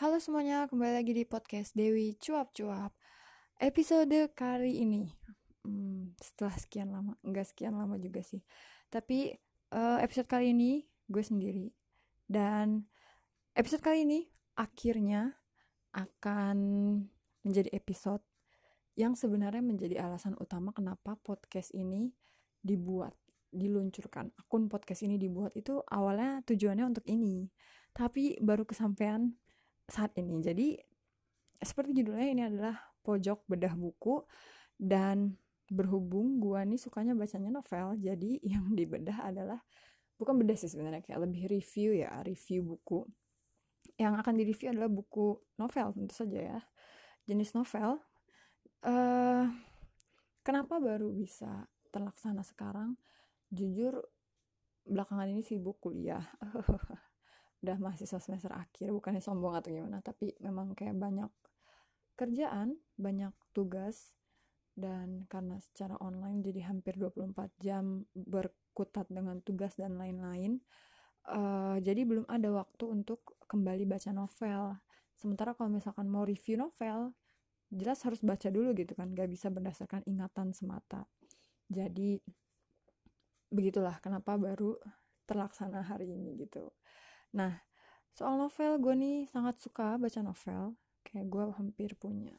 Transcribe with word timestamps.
Halo 0.00 0.16
semuanya, 0.16 0.64
kembali 0.64 0.96
lagi 0.96 1.12
di 1.12 1.28
podcast 1.28 1.76
Dewi 1.76 2.16
Cuap 2.16 2.56
Cuap. 2.56 2.96
Episode 3.60 4.32
kali 4.32 4.80
ini, 4.80 5.12
hmm, 5.60 6.16
setelah 6.16 6.56
sekian 6.56 6.88
lama, 6.88 7.20
enggak 7.20 7.52
sekian 7.52 7.76
lama 7.76 8.00
juga 8.00 8.24
sih. 8.24 8.40
Tapi 8.88 9.28
uh, 9.76 10.00
episode 10.00 10.24
kali 10.24 10.56
ini 10.56 10.88
gue 11.04 11.20
sendiri. 11.20 11.68
Dan 12.24 12.88
episode 13.52 13.84
kali 13.84 14.08
ini 14.08 14.24
akhirnya 14.56 15.36
akan 15.92 16.56
menjadi 17.44 17.68
episode 17.76 18.24
yang 18.96 19.12
sebenarnya 19.12 19.60
menjadi 19.60 20.00
alasan 20.00 20.32
utama 20.40 20.72
kenapa 20.72 21.20
podcast 21.20 21.76
ini 21.76 22.16
dibuat, 22.56 23.12
diluncurkan. 23.52 24.32
Akun 24.32 24.72
podcast 24.72 25.04
ini 25.04 25.20
dibuat 25.20 25.52
itu 25.60 25.76
awalnya 25.92 26.40
tujuannya 26.48 26.88
untuk 26.88 27.04
ini. 27.04 27.52
Tapi 27.92 28.40
baru 28.40 28.64
kesampaian 28.64 29.36
saat 29.90 30.14
ini. 30.16 30.38
Jadi 30.40 30.78
seperti 31.60 31.92
judulnya 32.00 32.28
ini 32.30 32.42
adalah 32.46 32.78
pojok 33.04 33.44
bedah 33.50 33.74
buku 33.76 34.24
dan 34.80 35.36
berhubung 35.70 36.42
gua 36.42 36.66
nih 36.66 36.80
sukanya 36.80 37.14
bacanya 37.14 37.50
novel, 37.52 37.94
jadi 38.00 38.40
yang 38.56 38.72
dibedah 38.74 39.28
adalah 39.28 39.60
bukan 40.16 40.36
bedah 40.40 40.56
sih 40.56 40.70
sebenarnya 40.70 41.04
kayak 41.04 41.20
lebih 41.26 41.50
review 41.50 41.96
ya, 41.96 42.10
review 42.24 42.64
buku. 42.64 43.04
Yang 44.00 44.14
akan 44.24 44.34
direview 44.40 44.68
adalah 44.72 44.88
buku 44.88 45.36
novel 45.60 45.86
tentu 45.92 46.14
saja 46.16 46.40
ya. 46.40 46.60
Jenis 47.28 47.52
novel. 47.52 48.00
Uh, 48.80 49.44
kenapa 50.40 50.80
baru 50.80 51.12
bisa 51.12 51.68
terlaksana 51.92 52.40
sekarang? 52.40 52.96
Jujur 53.52 54.00
belakangan 54.88 55.28
ini 55.28 55.44
sibuk 55.44 55.76
kuliah. 55.84 56.24
udah 57.60 57.76
mahasiswa 57.76 58.20
semester 58.20 58.52
akhir 58.52 58.88
bukannya 58.90 59.20
sombong 59.20 59.56
atau 59.56 59.68
gimana 59.68 60.00
tapi 60.00 60.32
memang 60.40 60.72
kayak 60.72 60.96
banyak 60.96 61.28
kerjaan 62.16 62.80
banyak 62.96 63.32
tugas 63.52 64.16
dan 64.76 65.28
karena 65.28 65.60
secara 65.60 66.00
online 66.00 66.40
jadi 66.40 66.72
hampir 66.72 66.96
24 66.96 67.36
jam 67.60 68.08
berkutat 68.16 69.08
dengan 69.12 69.44
tugas 69.44 69.76
dan 69.76 70.00
lain-lain 70.00 70.60
uh, 71.28 71.76
jadi 71.82 72.06
belum 72.06 72.24
ada 72.30 72.48
waktu 72.54 72.84
untuk 72.88 73.36
kembali 73.50 73.84
baca 73.84 74.10
novel. 74.14 74.78
Sementara 75.18 75.52
kalau 75.52 75.68
misalkan 75.68 76.08
mau 76.08 76.24
review 76.24 76.56
novel 76.56 77.12
jelas 77.70 78.02
harus 78.02 78.18
baca 78.26 78.50
dulu 78.50 78.74
gitu 78.74 78.98
kan 78.98 79.14
gak 79.14 79.30
bisa 79.30 79.52
berdasarkan 79.52 80.02
ingatan 80.08 80.50
semata. 80.56 81.06
Jadi 81.70 82.18
begitulah 83.50 83.98
kenapa 84.02 84.34
baru 84.38 84.78
terlaksana 85.26 85.86
hari 85.86 86.14
ini 86.14 86.34
gitu 86.38 86.74
Nah, 87.30 87.62
soal 88.10 88.34
novel 88.34 88.82
gue 88.82 88.94
nih 88.98 89.18
sangat 89.30 89.62
suka 89.62 89.94
baca 90.00 90.20
novel. 90.22 90.74
Kayak 91.06 91.26
gue 91.30 91.44
hampir 91.56 91.90
punya, 91.96 92.34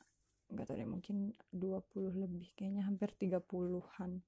nggak 0.52 0.66
tahu 0.68 0.76
deh 0.80 0.90
mungkin 0.90 1.16
20 1.52 2.14
lebih, 2.14 2.54
kayaknya 2.56 2.86
hampir 2.88 3.12
30-an 3.16 4.22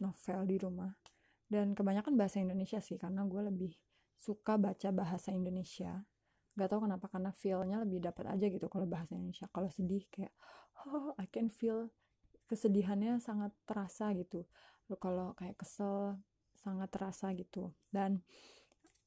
novel 0.00 0.40
di 0.48 0.56
rumah. 0.58 0.92
Dan 1.46 1.74
kebanyakan 1.78 2.18
bahasa 2.18 2.42
Indonesia 2.42 2.82
sih, 2.82 2.98
karena 2.98 3.22
gue 3.22 3.42
lebih 3.46 3.72
suka 4.18 4.58
baca 4.58 4.88
bahasa 4.90 5.30
Indonesia. 5.30 6.02
Gak 6.56 6.72
tau 6.72 6.82
kenapa, 6.82 7.06
karena 7.12 7.30
feel-nya 7.30 7.84
lebih 7.84 8.00
dapat 8.02 8.32
aja 8.32 8.46
gitu 8.48 8.66
kalau 8.66 8.88
bahasa 8.88 9.14
Indonesia. 9.14 9.46
Kalau 9.52 9.68
sedih 9.70 10.02
kayak, 10.08 10.32
oh 10.88 11.12
I 11.20 11.28
can 11.28 11.52
feel 11.52 11.92
kesedihannya 12.48 13.20
sangat 13.20 13.52
terasa 13.68 14.10
gitu. 14.16 14.48
Kalau 14.98 15.36
kayak 15.36 15.60
kesel 15.60 16.18
sangat 16.56 16.88
terasa 16.90 17.30
gitu. 17.36 17.76
Dan 17.92 18.24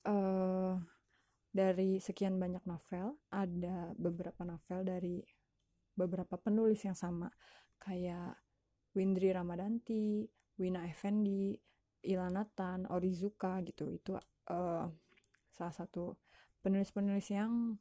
uh, 0.06 0.78
dari 1.50 1.98
sekian 1.98 2.38
banyak 2.38 2.62
novel 2.64 3.18
ada 3.34 3.92
beberapa 3.98 4.46
novel 4.46 4.86
dari 4.86 5.18
beberapa 5.98 6.38
penulis 6.40 6.86
yang 6.86 6.96
sama. 6.96 7.28
Kayak 7.80 8.40
Windri 8.96 9.32
Ramadanti, 9.32 10.28
Wina 10.60 10.86
Effendi, 10.88 11.56
Ilanatan, 12.04 12.88
Orizuka 12.92 13.60
gitu. 13.64 13.92
Itu 13.92 14.16
uh, 14.16 14.86
salah 15.50 15.76
satu 15.76 16.16
penulis-penulis 16.64 17.28
yang 17.32 17.80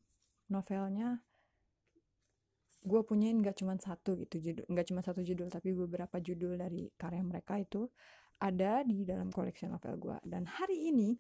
novelnya 0.49 1.23
gue 2.89 3.01
punyain 3.03 3.37
nggak 3.37 3.59
cuma 3.59 3.75
satu 3.77 4.17
gitu 4.23 4.39
judul 4.39 4.65
nggak 4.71 4.87
cuma 4.89 5.01
satu 5.03 5.21
judul 5.21 5.51
tapi 5.51 5.75
beberapa 5.75 6.23
judul 6.23 6.57
dari 6.57 6.89
karya 6.95 7.21
mereka 7.27 7.59
itu 7.59 7.91
ada 8.39 8.87
di 8.87 9.03
dalam 9.03 9.35
koleksi 9.35 9.67
novel 9.67 9.99
gue 9.99 10.19
dan 10.25 10.47
hari 10.47 10.95
ini 10.95 11.19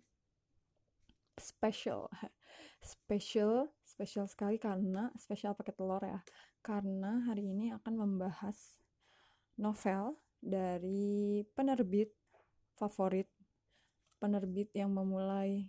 special 1.40 2.10
special 2.94 3.72
special 3.82 4.26
sekali 4.30 4.60
karena 4.60 5.10
special 5.18 5.54
pakai 5.58 5.74
telur 5.74 6.02
ya 6.02 6.20
karena 6.62 7.26
hari 7.26 7.50
ini 7.50 7.74
akan 7.74 7.94
membahas 7.94 8.82
novel 9.58 10.18
dari 10.38 11.42
penerbit 11.54 12.14
favorit 12.78 13.26
penerbit 14.22 14.70
yang 14.74 14.94
memulai 14.94 15.66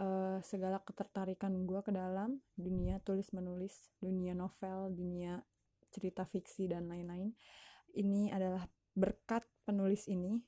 uh, 0.00 0.40
segala 0.44 0.80
ketertarikan 0.80 1.52
gue 1.68 1.80
ke 1.84 1.92
dalam 1.92 2.40
dunia 2.56 3.00
tulis 3.04 3.28
menulis 3.36 3.92
dunia 4.00 4.32
novel 4.32 4.92
dunia 4.92 5.40
cerita 5.92 6.24
fiksi 6.24 6.72
dan 6.72 6.88
lain-lain. 6.88 7.36
Ini 7.92 8.32
adalah 8.32 8.64
berkat 8.96 9.44
penulis 9.68 10.08
ini 10.08 10.40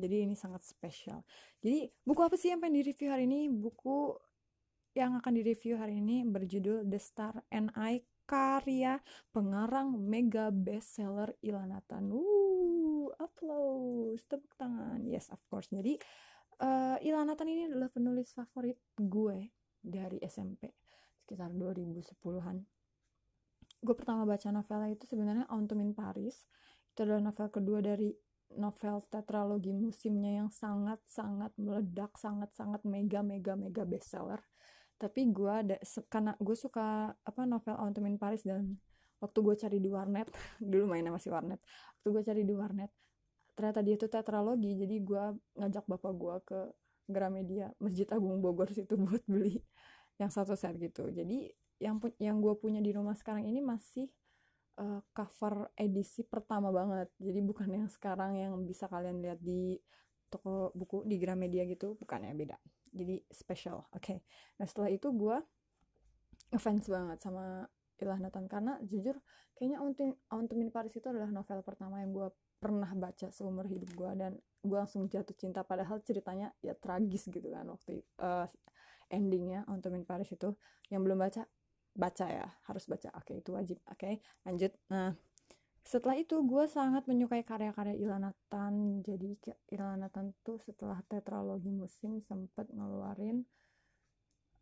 jadi 0.00 0.24
ini 0.24 0.34
sangat 0.34 0.64
spesial. 0.64 1.20
Jadi 1.60 1.92
buku 2.02 2.20
apa 2.24 2.34
sih 2.40 2.50
yang 2.50 2.64
pengen 2.64 2.80
di-review 2.80 3.08
hari 3.12 3.28
ini? 3.28 3.52
Buku 3.52 4.16
yang 4.96 5.14
akan 5.20 5.32
di-review 5.38 5.78
hari 5.78 6.02
ini 6.02 6.26
berjudul 6.26 6.88
The 6.88 6.98
Star 6.98 7.34
and 7.52 7.70
I 7.78 8.02
karya 8.26 9.02
pengarang 9.34 9.98
mega 9.98 10.54
bestseller 10.54 11.34
Ilanatan. 11.42 12.14
Uh, 12.14 13.10
applause, 13.18 14.22
tepuk 14.30 14.54
tangan. 14.54 15.02
Yes, 15.02 15.34
of 15.34 15.42
course. 15.50 15.70
Jadi 15.70 15.98
uh, 16.62 16.96
Ilanatan 17.02 17.46
ini 17.50 17.62
adalah 17.66 17.90
penulis 17.90 18.30
favorit 18.30 18.78
gue 18.94 19.50
dari 19.82 20.22
SMP 20.22 20.70
sekitar 21.26 21.50
2010-an. 21.54 22.58
Gue 23.80 23.94
pertama 23.96 24.28
baca 24.28 24.48
novelnya 24.52 24.90
itu 24.92 25.06
sebenarnya 25.10 25.46
Autumn 25.50 25.82
in 25.82 25.94
Paris. 25.94 26.46
Itu 26.92 27.06
adalah 27.06 27.32
novel 27.32 27.48
kedua 27.50 27.78
dari 27.82 28.12
novel 28.56 29.02
tetralogi 29.06 29.70
musimnya 29.70 30.42
yang 30.42 30.50
sangat-sangat 30.50 31.54
meledak, 31.58 32.16
sangat-sangat 32.18 32.82
mega 32.82 33.22
mega 33.22 33.54
mega 33.54 33.86
bestseller. 33.86 34.42
Tapi 35.00 35.32
gue 35.32 35.52
ada 35.52 35.76
karena 36.10 36.36
gue 36.36 36.56
suka 36.58 37.14
apa 37.14 37.42
novel 37.46 37.76
Autumn 37.78 38.10
in 38.10 38.18
Paris 38.20 38.44
dan 38.44 38.76
waktu 39.20 39.38
gue 39.44 39.54
cari 39.54 39.78
di 39.78 39.90
warnet 39.92 40.28
dulu 40.72 40.88
mainnya 40.90 41.12
masih 41.12 41.30
warnet 41.30 41.60
waktu 42.00 42.08
gue 42.08 42.22
cari 42.24 42.42
di 42.42 42.54
warnet 42.56 42.90
ternyata 43.54 43.80
dia 43.84 43.94
itu 44.00 44.08
tetralogi 44.08 44.72
jadi 44.80 44.96
gue 45.04 45.24
ngajak 45.60 45.84
bapak 45.84 46.12
gue 46.16 46.36
ke 46.48 46.60
Gramedia 47.10 47.68
Masjid 47.76 48.08
Agung 48.08 48.40
Bogor 48.40 48.72
situ 48.72 48.96
buat 48.96 49.20
beli 49.28 49.60
yang 50.16 50.32
satu 50.32 50.56
set 50.56 50.80
gitu 50.80 51.12
jadi 51.12 51.52
yang 51.80 52.00
yang 52.16 52.40
gue 52.40 52.56
punya 52.56 52.80
di 52.80 52.92
rumah 52.96 53.12
sekarang 53.12 53.44
ini 53.44 53.60
masih 53.60 54.08
uh, 54.80 55.00
cover 55.12 55.68
edisi 55.76 56.24
pertama 56.24 56.72
banget. 56.72 57.12
Jadi 57.20 57.40
bukan 57.44 57.68
yang 57.68 57.88
sekarang 57.92 58.40
yang 58.40 58.56
bisa 58.64 58.88
kalian 58.88 59.20
lihat 59.20 59.38
di 59.38 59.76
toko 60.32 60.72
buku 60.72 61.04
di 61.04 61.20
Gramedia 61.20 61.68
gitu. 61.68 62.00
Bukan 62.00 62.24
ya 62.24 62.32
beda. 62.32 62.56
Jadi 62.90 63.20
special. 63.28 63.84
Oke. 63.92 64.00
Okay. 64.00 64.18
nah 64.56 64.66
setelah 64.66 64.90
itu 64.90 65.12
gue 65.12 65.36
ngefans 66.50 66.88
banget 66.88 67.18
sama 67.20 67.68
Ilah 68.00 68.18
Nathan. 68.18 68.48
Karena 68.48 68.80
jujur 68.80 69.20
kayaknya 69.54 69.78
Autumn, 69.84 70.16
Autumn 70.32 70.60
in 70.64 70.72
Paris 70.72 70.96
itu 70.96 71.06
adalah 71.06 71.28
novel 71.28 71.60
pertama 71.60 72.00
yang 72.00 72.16
gue 72.16 72.28
pernah 72.60 72.88
baca 72.92 73.32
seumur 73.32 73.64
hidup 73.68 73.92
gue 73.92 74.10
dan 74.16 74.32
gue 74.64 74.78
langsung 74.80 75.06
jatuh 75.06 75.36
cinta. 75.36 75.60
Padahal 75.62 76.00
ceritanya 76.00 76.50
ya 76.64 76.72
tragis 76.72 77.28
gitu 77.28 77.48
kan 77.52 77.68
waktu 77.68 78.00
uh, 78.24 78.48
endingnya 79.12 79.68
Autumn 79.68 80.00
in 80.00 80.04
Paris 80.08 80.32
itu. 80.32 80.56
Yang 80.88 81.00
belum 81.06 81.18
baca 81.20 81.42
baca 81.94 82.26
ya 82.26 82.48
harus 82.70 82.84
baca. 82.86 83.10
Oke 83.18 83.38
itu 83.38 83.50
wajib. 83.54 83.78
Oke 83.90 84.22
lanjut. 84.46 84.72
Nah 84.90 85.14
setelah 85.80 86.16
itu 86.20 86.36
gue 86.44 86.64
sangat 86.68 87.08
menyukai 87.08 87.42
karya-karya 87.42 87.96
Ilanatan 87.96 89.00
jadi 89.00 89.34
Ilanatan 89.72 90.36
tuh 90.44 90.60
setelah 90.60 91.00
tetralogi 91.08 91.72
musim 91.72 92.20
sempet 92.20 92.68
ngeluarin 92.70 93.42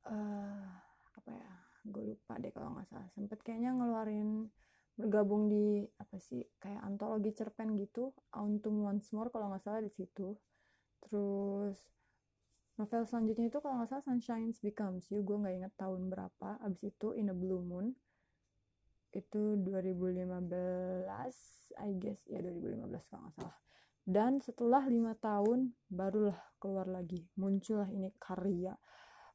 uh, 0.07 0.73
apa 1.19 1.31
ya 1.35 1.53
gue 1.89 2.03
lupa 2.15 2.39
deh 2.39 2.53
kalau 2.55 2.73
nggak 2.77 2.89
salah. 2.89 3.09
Sempet 3.13 3.39
kayaknya 3.43 3.75
ngeluarin 3.75 4.49
bergabung 4.99 5.47
di 5.47 5.87
apa 6.03 6.19
sih 6.19 6.43
kayak 6.59 6.83
antologi 6.83 7.31
cerpen 7.31 7.79
gitu 7.79 8.11
Autumn 8.35 8.83
Once 8.83 9.15
More 9.15 9.31
kalau 9.31 9.51
nggak 9.53 9.63
salah 9.63 9.83
di 9.83 9.93
situ. 9.93 10.35
Terus 11.03 11.79
novel 12.79 13.03
selanjutnya 13.05 13.51
itu 13.51 13.59
kalau 13.59 13.83
nggak 13.83 13.91
salah 13.91 14.05
Sunshine 14.07 14.55
Becomes 14.63 15.11
You 15.11 15.27
gue 15.27 15.37
nggak 15.37 15.55
inget 15.59 15.75
tahun 15.75 16.09
berapa. 16.09 16.63
Abis 16.63 16.95
itu 16.95 17.13
In 17.19 17.35
a 17.35 17.37
Blue 17.37 17.61
Moon. 17.61 17.93
Itu 19.11 19.59
2015 19.61 20.55
I 21.77 21.91
guess. 21.99 22.23
Ya 22.31 22.39
2015 22.39 23.11
kalau 23.11 23.29
nggak 23.29 23.37
salah. 23.43 23.59
Dan 24.09 24.41
setelah 24.41 24.87
lima 24.89 25.13
tahun 25.19 25.77
barulah 25.91 26.39
keluar 26.63 26.89
lagi. 26.89 27.27
Muncullah 27.37 27.91
ini 27.91 28.15
karya 28.17 28.73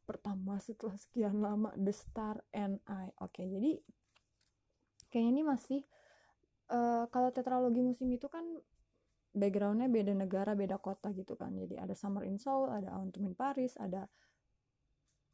pertama 0.04 0.60
setelah 0.60 0.98
sekian 0.98 1.40
lama 1.44 1.76
The 1.76 1.94
Star 1.94 2.42
and 2.56 2.80
I. 2.88 3.12
Oke 3.22 3.46
jadi 3.46 3.78
kayaknya 5.14 5.30
ini 5.30 5.44
masih 5.46 5.82
uh, 6.74 7.06
kalau 7.14 7.30
tetralogi 7.30 7.86
musim 7.86 8.10
itu 8.10 8.26
kan 8.26 8.42
backgroundnya 9.34 9.90
beda 9.90 10.14
negara 10.14 10.54
beda 10.54 10.78
kota 10.78 11.10
gitu 11.12 11.34
kan. 11.34 11.52
Jadi 11.58 11.76
ada 11.76 11.98
Summer 11.98 12.24
in 12.24 12.38
Seoul 12.38 12.70
ada 12.70 12.94
Autumn 12.94 13.34
in 13.34 13.36
Paris 13.36 13.74
ada 13.82 14.06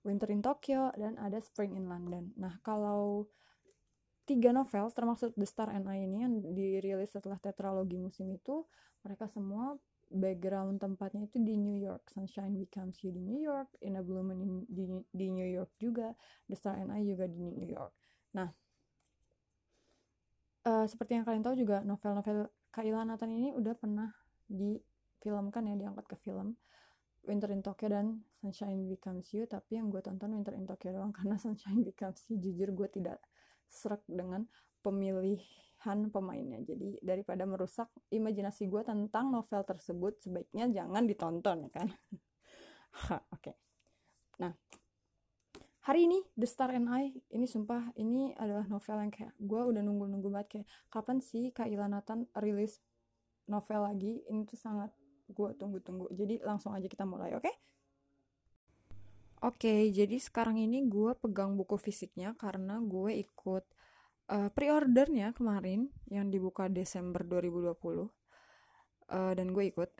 Winter 0.07 0.31
in 0.31 0.39
Tokyo 0.39 0.95
dan 0.95 1.19
ada 1.19 1.43
Spring 1.43 1.75
in 1.75 1.91
London. 1.91 2.31
Nah 2.39 2.57
kalau 2.63 3.27
tiga 4.23 4.55
novel 4.55 4.87
termasuk 4.95 5.35
The 5.35 5.47
Star 5.47 5.69
and 5.75 5.85
I 5.91 6.07
ini 6.07 6.23
yang 6.23 6.33
dirilis 6.55 7.11
setelah 7.11 7.35
tetralogi 7.41 7.99
musim 7.99 8.31
itu 8.31 8.63
mereka 9.03 9.27
semua 9.27 9.75
background 10.09 10.81
tempatnya 10.81 11.27
itu 11.27 11.37
di 11.43 11.59
New 11.59 11.77
York. 11.77 12.07
Sunshine 12.07 12.55
Becomes 12.55 13.03
You 13.03 13.11
di 13.11 13.21
New 13.21 13.43
York 13.43 13.75
In 13.83 13.99
a 13.99 14.03
Bloom 14.05 14.31
di, 14.65 14.87
di 15.11 15.27
New 15.29 15.45
York 15.45 15.75
juga 15.75 16.15
The 16.47 16.55
Star 16.55 16.79
and 16.79 16.95
I 16.95 17.03
juga 17.03 17.27
di 17.27 17.37
New 17.37 17.67
York. 17.67 17.93
Nah 18.39 18.49
uh, 20.69 20.85
seperti 20.87 21.19
yang 21.19 21.25
kalian 21.25 21.43
tahu 21.43 21.55
juga 21.59 21.83
novel-novel 21.83 22.49
Kaila 22.69 23.01
Nathan 23.05 23.33
ini 23.33 23.49
udah 23.49 23.73
pernah 23.73 24.09
difilmkan 24.45 25.65
ya 25.65 25.75
diangkat 25.77 26.05
ke 26.05 26.17
film 26.21 26.53
Winter 27.25 27.51
in 27.51 27.61
Tokyo 27.61 27.87
dan 27.91 28.05
Sunshine 28.39 28.87
Becomes 28.87 29.27
You. 29.35 29.49
Tapi 29.49 29.81
yang 29.81 29.91
gue 29.91 29.99
tonton 29.99 30.33
Winter 30.33 30.55
in 30.55 30.65
Tokyo 30.69 30.95
doang 30.95 31.11
karena 31.17 31.35
Sunshine 31.35 31.81
Becomes 31.81 32.25
You 32.29 32.37
jujur 32.39 32.71
gue 32.73 32.87
tidak 32.89 33.19
serak 33.69 34.01
dengan 34.05 34.45
pemilihan 34.81 35.99
pemainnya. 36.09 36.61
Jadi 36.63 37.01
daripada 37.03 37.43
merusak 37.43 37.89
imajinasi 38.09 38.69
gue 38.69 38.81
tentang 38.85 39.29
novel 39.29 39.61
tersebut 39.65 40.21
sebaiknya 40.23 40.69
jangan 40.69 41.03
ditonton 41.05 41.57
ya 41.67 41.71
kan? 41.73 41.87
Oke. 43.35 43.53
Okay. 43.53 43.55
nah 44.39 44.55
hari 45.89 46.05
ini 46.05 46.21
The 46.37 46.45
Star 46.45 46.69
and 46.77 46.85
I 46.85 47.09
ini 47.33 47.49
sumpah 47.49 47.97
ini 47.97 48.29
adalah 48.37 48.69
novel 48.69 49.01
yang 49.01 49.09
kayak 49.09 49.33
gue 49.41 49.61
udah 49.73 49.81
nunggu-nunggu 49.81 50.29
banget 50.29 50.47
kayak 50.61 50.67
kapan 50.93 51.17
sih 51.17 51.49
Kak 51.49 51.65
Ilanatan 51.65 52.29
rilis 52.37 52.77
novel 53.49 53.89
lagi 53.89 54.21
ini 54.29 54.45
tuh 54.45 54.53
sangat 54.53 54.93
gue 55.33 55.49
tunggu-tunggu 55.57 56.13
jadi 56.13 56.45
langsung 56.45 56.77
aja 56.77 56.85
kita 56.85 57.09
mulai 57.09 57.33
oke 57.33 57.41
okay? 57.41 57.55
Oke, 59.39 59.71
okay, 59.71 59.81
jadi 59.95 60.19
sekarang 60.19 60.59
ini 60.59 60.83
gue 60.83 61.15
pegang 61.15 61.55
buku 61.55 61.79
fisiknya 61.79 62.35
karena 62.35 62.75
gue 62.83 63.23
ikut 63.23 63.63
uh, 64.35 64.51
pre-ordernya 64.51 65.31
kemarin 65.31 65.87
yang 66.11 66.27
dibuka 66.27 66.67
Desember 66.67 67.23
2020 67.23 67.71
uh, 67.71 68.03
eh, 69.15 69.33
dan 69.39 69.47
gue 69.55 69.63
ikut. 69.63 69.95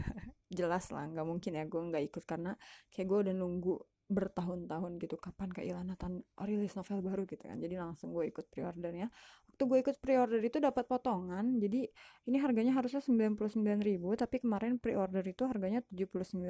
Jelas 0.56 0.88
lah, 0.88 1.04
nggak 1.04 1.26
mungkin 1.28 1.52
ya 1.60 1.68
gue 1.68 1.82
nggak 1.84 2.04
ikut 2.08 2.24
karena 2.24 2.56
kayak 2.88 3.06
gue 3.12 3.18
udah 3.28 3.34
nunggu 3.36 3.76
bertahun-tahun 4.08 4.96
gitu 5.04 5.20
kapan 5.20 5.52
Kak 5.52 5.64
Nathan 5.84 6.24
rilis 6.42 6.72
novel 6.74 7.04
baru 7.04 7.22
gitu 7.28 7.44
kan. 7.44 7.60
Jadi 7.60 7.76
langsung 7.76 8.16
gue 8.16 8.24
ikut 8.28 8.48
pre-ordernya 8.48 9.12
waktu 9.58 9.62
gue 9.66 9.78
ikut 9.82 9.96
pre-order 9.98 10.38
itu 10.38 10.62
dapat 10.62 10.86
potongan 10.86 11.58
jadi 11.58 11.90
ini 12.30 12.38
harganya 12.38 12.78
harusnya 12.78 13.02
99.000 13.02 13.98
tapi 14.14 14.38
kemarin 14.38 14.78
pre-order 14.78 15.18
itu 15.26 15.42
harganya 15.50 15.82
79.000 15.90 16.46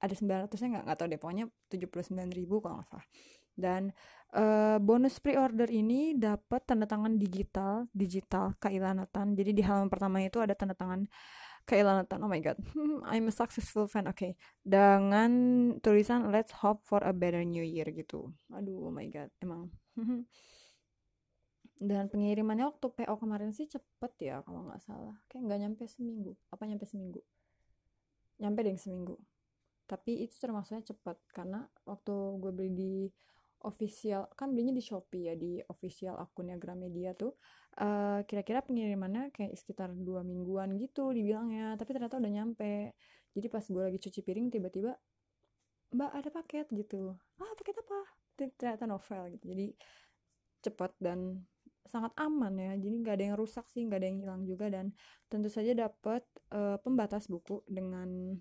ada 0.00 0.14
900 0.16 0.50
nya 0.64 0.68
nggak? 0.74 0.84
Nggak 0.88 0.98
tahu 0.98 1.08
deh 1.08 1.20
pokoknya 1.20 1.46
79.000 1.70 2.58
kalau 2.58 2.74
nggak 2.80 2.88
salah. 2.88 3.06
Dan 3.54 3.82
uh, 4.32 4.78
bonus 4.80 5.20
pre-order 5.20 5.68
ini 5.68 6.16
dapat 6.16 6.64
tanda 6.64 6.88
tangan 6.88 7.20
digital 7.20 7.86
digital 7.92 8.56
Kak 8.56 8.72
Nathan 8.72 9.36
jadi 9.36 9.50
di 9.52 9.62
halaman 9.62 9.92
pertama 9.92 10.24
itu 10.24 10.40
ada 10.40 10.56
tanda 10.56 10.72
tangan 10.72 11.04
keilatan 11.68 12.20
oh 12.22 12.30
my 12.30 12.40
god. 12.40 12.58
I'm 13.10 13.28
a 13.28 13.34
successful 13.34 13.86
fan. 13.90 14.06
Oke. 14.06 14.16
Okay. 14.16 14.32
dengan 14.60 15.32
tulisan 15.80 16.28
let's 16.28 16.52
hope 16.60 16.84
for 16.84 17.00
a 17.02 17.12
better 17.12 17.42
new 17.42 17.64
year 17.64 17.88
gitu. 17.90 18.32
Aduh 18.52 18.88
oh 18.88 18.92
my 18.92 19.06
god. 19.08 19.28
Emang. 19.40 19.72
Dan 21.80 22.12
pengirimannya 22.12 22.68
waktu 22.68 22.92
PO 22.92 23.14
kemarin 23.16 23.56
sih 23.56 23.64
cepet 23.64 24.12
ya 24.20 24.44
kalau 24.44 24.68
nggak 24.68 24.84
salah. 24.84 25.16
Kayak 25.32 25.42
nggak 25.48 25.60
nyampe 25.64 25.84
seminggu. 25.88 26.36
Apa 26.52 26.68
nyampe 26.68 26.84
seminggu? 26.84 27.20
Nyampe 28.36 28.60
deh 28.68 28.76
seminggu. 28.76 29.16
Tapi 29.88 30.28
itu 30.28 30.36
termasuknya 30.36 30.84
cepet 30.84 31.16
karena 31.32 31.66
waktu 31.88 32.14
gue 32.38 32.52
beli 32.52 32.70
di 32.70 32.92
official 33.64 34.28
kan 34.32 34.52
belinya 34.52 34.72
di 34.72 34.80
Shopee 34.80 35.28
ya 35.28 35.34
di 35.36 35.60
official 35.60 36.16
akunnya 36.16 36.56
Gramedia 36.56 37.12
tuh 37.12 37.36
uh, 37.78 38.20
kira-kira 38.24 38.64
pengirimannya 38.64 39.30
kayak 39.30 39.54
sekitar 39.56 39.92
dua 39.92 40.24
mingguan 40.24 40.74
gitu 40.80 41.12
dibilangnya 41.12 41.76
tapi 41.76 41.90
ternyata 41.94 42.18
udah 42.18 42.32
nyampe. 42.32 42.96
Jadi 43.30 43.46
pas 43.46 43.62
gue 43.62 43.82
lagi 43.82 43.98
cuci 44.02 44.20
piring 44.26 44.50
tiba-tiba 44.50 44.92
mbak 45.94 46.10
ada 46.10 46.28
paket 46.32 46.66
gitu. 46.74 47.14
Ah 47.38 47.52
paket 47.54 47.76
apa? 47.78 48.00
Ternyata 48.58 48.84
novel 48.88 49.22
gitu. 49.38 49.44
Jadi 49.52 49.66
cepat 50.64 50.92
dan 50.98 51.44
sangat 51.86 52.10
aman 52.18 52.54
ya. 52.58 52.72
Jadi 52.74 52.96
nggak 53.02 53.14
ada 53.14 53.24
yang 53.32 53.36
rusak 53.38 53.66
sih 53.70 53.86
nggak 53.86 53.98
ada 54.02 54.08
yang 54.08 54.18
hilang 54.18 54.42
juga. 54.48 54.66
Dan 54.66 54.90
tentu 55.30 55.46
saja 55.46 55.76
dapat 55.76 56.26
uh, 56.54 56.78
pembatas 56.82 57.30
buku 57.30 57.62
dengan 57.70 58.34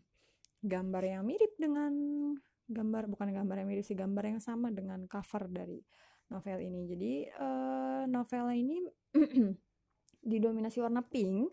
gambar 0.60 1.04
yang 1.06 1.24
mirip 1.24 1.56
dengan 1.56 1.94
gambar 2.70 3.10
bukan 3.10 3.34
gambar 3.34 3.66
yang 3.66 3.68
mirip 3.68 3.86
sih 3.86 3.98
gambar 3.98 4.38
yang 4.38 4.40
sama 4.40 4.70
dengan 4.70 5.10
cover 5.10 5.50
dari 5.50 5.82
novel 6.30 6.58
ini. 6.62 6.82
Jadi 6.86 7.14
uh, 7.42 8.04
novel 8.06 8.46
ini 8.54 8.78
didominasi 10.32 10.78
warna 10.80 11.02
pink 11.02 11.50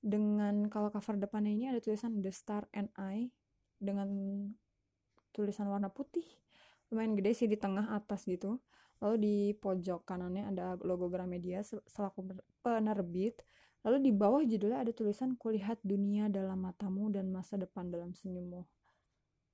dengan 0.00 0.68
kalau 0.68 0.92
cover 0.92 1.16
depannya 1.16 1.52
ini 1.52 1.64
ada 1.72 1.80
tulisan 1.80 2.20
The 2.20 2.32
Star 2.32 2.68
and 2.76 2.92
I 3.00 3.32
dengan 3.80 4.08
tulisan 5.32 5.72
warna 5.72 5.88
putih. 5.88 6.28
Lumayan 6.92 7.16
gede 7.16 7.32
sih 7.32 7.48
di 7.48 7.56
tengah 7.56 7.96
atas 7.96 8.28
gitu. 8.28 8.60
Lalu 9.00 9.16
di 9.16 9.36
pojok 9.56 10.04
kanannya 10.04 10.44
ada 10.52 10.76
logo 10.84 11.08
Gramedia 11.08 11.64
selaku 11.64 12.36
penerbit. 12.60 13.40
Lalu 13.80 13.96
di 14.04 14.12
bawah 14.12 14.44
judulnya 14.44 14.84
ada 14.84 14.92
tulisan 14.92 15.40
kulihat 15.40 15.80
dunia 15.80 16.28
dalam 16.28 16.60
matamu 16.60 17.08
dan 17.08 17.32
masa 17.32 17.56
depan 17.56 17.88
dalam 17.88 18.12
senyummu. 18.12 18.60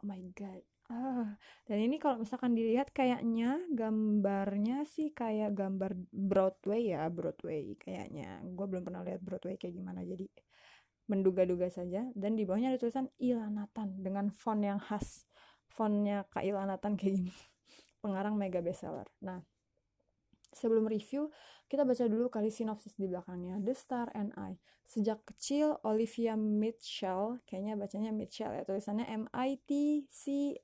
Oh 0.02 0.04
my 0.04 0.18
god 0.34 0.66
Ah, 0.86 1.34
dan 1.66 1.78
ini 1.82 1.98
kalau 1.98 2.22
misalkan 2.22 2.54
dilihat 2.54 2.94
kayaknya 2.94 3.58
gambarnya 3.74 4.86
sih 4.86 5.10
kayak 5.10 5.58
gambar 5.58 5.98
Broadway 6.14 6.94
ya, 6.94 7.10
Broadway 7.10 7.74
kayaknya. 7.74 8.38
Gue 8.54 8.66
belum 8.70 8.86
pernah 8.86 9.02
lihat 9.02 9.18
Broadway 9.18 9.58
kayak 9.58 9.74
gimana, 9.74 10.06
jadi 10.06 10.30
menduga-duga 11.10 11.66
saja. 11.70 12.06
Dan 12.14 12.38
di 12.38 12.46
bawahnya 12.46 12.70
ada 12.70 12.78
tulisan 12.78 13.10
Ilanatan 13.18 13.98
dengan 13.98 14.30
font 14.30 14.62
yang 14.62 14.78
khas. 14.78 15.26
Fontnya 15.66 16.22
Kak 16.30 16.46
Ilanatan 16.46 16.94
kayak 16.94 17.14
gini. 17.18 17.34
Pengarang 18.02 18.38
mega 18.38 18.62
bestseller. 18.62 19.10
Nah, 19.26 19.42
sebelum 20.56 20.88
review, 20.88 21.28
kita 21.68 21.84
baca 21.84 22.08
dulu 22.08 22.32
kali 22.32 22.48
sinopsis 22.48 22.96
di 22.96 23.04
belakangnya. 23.04 23.60
The 23.60 23.74
Star 23.76 24.08
and 24.16 24.32
I. 24.40 24.56
Sejak 24.86 25.20
kecil, 25.28 25.76
Olivia 25.84 26.38
Mitchell, 26.38 27.42
kayaknya 27.44 27.74
bacanya 27.76 28.14
Mitchell 28.14 28.54
ya, 28.54 28.64
tulisannya 28.64 29.04
M-I-T-C-H-A-L-L. 29.26 30.54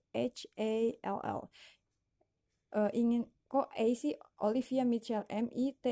Uh, 2.72 2.88
ingin, 2.96 3.28
kok 3.50 3.68
A 3.76 3.86
sih 3.92 4.16
Olivia 4.40 4.86
Mitchell, 4.86 5.28
M-I-T-C-H-E-L-L, 5.28 5.86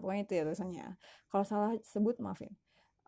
pokoknya 0.00 0.22
itu 0.24 0.34
ya 0.38 0.48
tulisannya. 0.48 0.96
Kalau 1.28 1.44
salah 1.44 1.74
sebut, 1.84 2.16
maafin. 2.22 2.54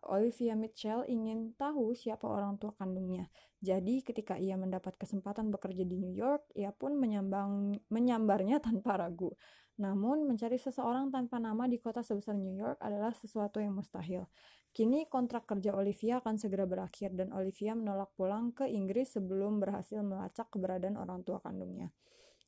Olivia 0.09 0.57
Mitchell 0.57 1.07
ingin 1.07 1.55
tahu 1.55 1.95
siapa 1.95 2.27
orang 2.27 2.59
tua 2.59 2.75
kandungnya. 2.75 3.31
Jadi 3.63 4.03
ketika 4.03 4.35
ia 4.35 4.59
mendapat 4.59 4.99
kesempatan 4.99 5.47
bekerja 5.47 5.87
di 5.87 5.95
New 5.95 6.11
York, 6.11 6.51
ia 6.55 6.75
pun 6.75 6.99
menyambang, 6.99 7.79
menyambarnya 7.87 8.59
tanpa 8.65 8.99
ragu. 8.99 9.31
Namun, 9.79 10.29
mencari 10.29 10.61
seseorang 10.61 11.09
tanpa 11.09 11.41
nama 11.41 11.65
di 11.65 11.81
kota 11.81 12.05
sebesar 12.05 12.37
New 12.37 12.53
York 12.53 12.77
adalah 12.83 13.15
sesuatu 13.15 13.57
yang 13.57 13.73
mustahil. 13.73 14.29
Kini 14.73 15.05
kontrak 15.05 15.45
kerja 15.45 15.73
Olivia 15.73 16.17
akan 16.21 16.37
segera 16.37 16.65
berakhir 16.65 17.13
dan 17.13 17.29
Olivia 17.33 17.77
menolak 17.77 18.13
pulang 18.17 18.53
ke 18.53 18.65
Inggris 18.65 19.13
sebelum 19.13 19.61
berhasil 19.61 20.01
melacak 20.01 20.49
keberadaan 20.49 20.97
orang 20.97 21.21
tua 21.21 21.41
kandungnya. 21.41 21.93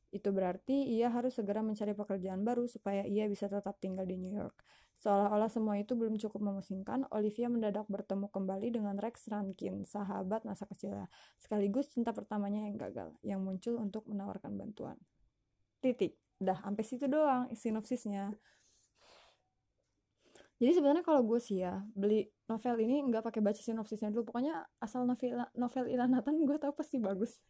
Itu 0.10 0.34
berarti 0.34 0.90
ia 0.96 1.14
harus 1.14 1.38
segera 1.38 1.62
mencari 1.62 1.94
pekerjaan 1.94 2.42
baru 2.42 2.66
supaya 2.66 3.06
ia 3.06 3.30
bisa 3.30 3.46
tetap 3.46 3.78
tinggal 3.78 4.10
di 4.10 4.18
New 4.18 4.34
York. 4.34 4.58
Seolah-olah 4.96 5.52
semua 5.52 5.76
itu 5.76 5.92
belum 5.94 6.16
cukup 6.16 6.40
memusingkan, 6.40 7.04
Olivia 7.12 7.52
mendadak 7.52 7.86
bertemu 7.92 8.32
kembali 8.32 8.68
dengan 8.72 8.96
Rex 8.96 9.28
Rankin, 9.28 9.84
sahabat 9.84 10.48
masa 10.48 10.64
kecilnya, 10.66 11.12
sekaligus 11.36 11.92
cinta 11.92 12.16
pertamanya 12.16 12.64
yang 12.64 12.80
gagal, 12.80 13.12
yang 13.20 13.44
muncul 13.44 13.76
untuk 13.78 14.08
menawarkan 14.08 14.56
bantuan. 14.56 14.96
Titik. 15.84 16.16
Udah 16.40 16.60
sampai 16.60 16.84
situ 16.84 17.08
doang 17.08 17.52
sinopsisnya. 17.56 18.36
Jadi 20.56 20.72
sebenarnya 20.72 21.04
kalau 21.04 21.20
gue 21.28 21.40
sih 21.44 21.60
ya 21.60 21.84
beli 21.92 22.32
novel 22.48 22.80
ini 22.80 23.04
nggak 23.12 23.28
pakai 23.28 23.44
baca 23.44 23.60
sinopsisnya 23.60 24.12
dulu. 24.12 24.32
Pokoknya 24.32 24.64
asal 24.80 25.04
novel 25.04 25.44
novel 25.56 25.86
Ilanatan 25.92 26.48
gue 26.48 26.58
tau 26.60 26.72
pasti 26.72 27.00
bagus. 27.00 27.44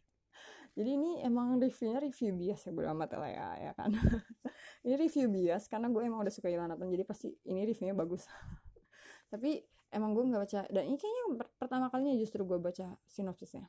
Jadi 0.76 0.90
ini 0.92 1.10
emang 1.24 1.56
reviewnya 1.56 2.02
review 2.04 2.36
bias 2.36 2.68
ya 2.68 2.70
gue 2.74 2.84
amat 2.84 3.16
lah 3.16 3.30
ya, 3.32 3.48
ya 3.70 3.72
kan 3.72 3.96
ini 4.86 4.94
review 4.94 5.26
bias 5.26 5.66
karena 5.66 5.90
gue 5.90 5.98
emang 5.98 6.22
udah 6.22 6.30
suka 6.30 6.46
Ilanatan 6.46 6.86
jadi 6.86 7.02
pasti 7.02 7.34
ini 7.50 7.66
reviewnya 7.66 7.98
bagus. 7.98 8.30
Tapi 9.32 9.58
emang 9.90 10.14
gue 10.14 10.22
nggak 10.30 10.42
baca 10.46 10.60
dan 10.70 10.82
ini 10.86 10.94
kayaknya 10.94 11.24
pertama 11.58 11.90
kalinya 11.90 12.14
justru 12.14 12.46
gue 12.46 12.58
baca 12.62 12.94
sinopsisnya. 13.10 13.66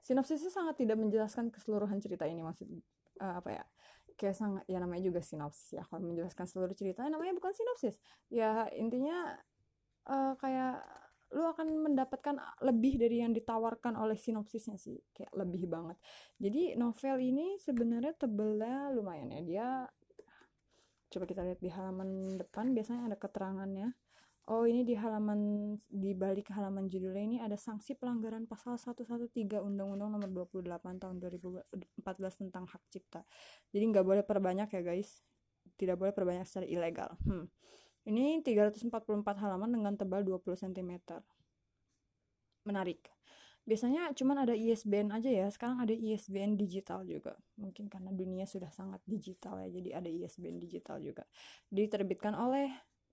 Sinopsisnya 0.00 0.48
sangat 0.48 0.80
tidak 0.80 0.96
menjelaskan 0.96 1.52
keseluruhan 1.52 2.00
cerita 2.00 2.24
ini 2.24 2.40
maksud 2.40 2.72
uh, 3.20 3.36
apa 3.36 3.60
ya 3.60 3.64
kayak 4.16 4.36
sangat 4.36 4.64
ya 4.68 4.80
namanya 4.80 5.12
juga 5.12 5.20
sinopsis 5.20 5.76
ya 5.76 5.84
kalau 5.88 6.08
menjelaskan 6.08 6.44
seluruh 6.48 6.72
cerita 6.72 7.04
namanya 7.04 7.36
bukan 7.36 7.52
sinopsis. 7.52 8.00
Ya 8.32 8.64
intinya 8.72 9.36
uh, 10.08 10.32
kayak 10.40 10.80
lu 11.30 11.46
akan 11.46 11.86
mendapatkan 11.86 12.34
lebih 12.66 12.98
dari 12.98 13.22
yang 13.22 13.30
ditawarkan 13.30 13.94
oleh 13.94 14.18
sinopsisnya 14.18 14.80
sih 14.80 14.98
kayak 15.14 15.30
lebih 15.36 15.68
banget. 15.70 16.00
Jadi 16.40 16.74
novel 16.74 17.16
ini 17.22 17.54
sebenarnya 17.60 18.16
tebelnya 18.18 18.90
lumayan 18.90 19.30
ya 19.30 19.40
dia 19.44 19.68
coba 21.10 21.24
kita 21.26 21.42
lihat 21.42 21.60
di 21.60 21.70
halaman 21.74 22.38
depan 22.38 22.70
biasanya 22.72 23.10
ada 23.10 23.16
keterangannya 23.18 23.92
oh 24.48 24.64
ini 24.64 24.86
di 24.86 24.94
halaman 24.94 25.74
di 25.90 26.14
balik 26.14 26.54
halaman 26.54 26.86
judulnya 26.86 27.22
ini 27.22 27.36
ada 27.42 27.58
sanksi 27.58 27.98
pelanggaran 27.98 28.46
pasal 28.46 28.78
113 28.78 29.30
Undang-Undang 29.58 30.16
Nomor 30.16 30.48
28 30.54 31.02
tahun 31.02 31.16
2014 31.18 32.40
tentang 32.46 32.64
hak 32.70 32.82
cipta 32.88 33.26
jadi 33.74 33.84
nggak 33.90 34.06
boleh 34.06 34.22
perbanyak 34.22 34.70
ya 34.70 34.82
guys 34.86 35.20
tidak 35.76 35.98
boleh 35.98 36.14
perbanyak 36.14 36.46
secara 36.46 36.66
ilegal 36.66 37.10
hmm. 37.26 37.50
Ini 38.08 38.40
344 38.40 38.88
halaman 39.44 39.76
dengan 39.76 39.92
tebal 39.92 40.24
20 40.24 40.56
cm. 40.56 41.20
Menarik. 42.64 43.12
Biasanya 43.70 44.10
cuman 44.18 44.42
ada 44.42 44.54
ISBN 44.58 45.14
aja 45.14 45.30
ya, 45.30 45.46
sekarang 45.46 45.78
ada 45.78 45.94
ISBN 45.94 46.58
digital 46.58 47.06
juga. 47.06 47.38
Mungkin 47.54 47.86
karena 47.86 48.10
dunia 48.10 48.50
sudah 48.50 48.74
sangat 48.74 48.98
digital 49.06 49.62
ya, 49.62 49.70
jadi 49.70 50.02
ada 50.02 50.10
ISBN 50.10 50.58
digital 50.58 50.98
juga. 50.98 51.22
Diterbitkan 51.70 52.34
oleh 52.34 52.66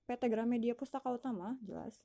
PT 0.09 0.33
Gramedia 0.33 0.73
Pustaka 0.73 1.13
Utama, 1.13 1.53
jelas 1.61 2.01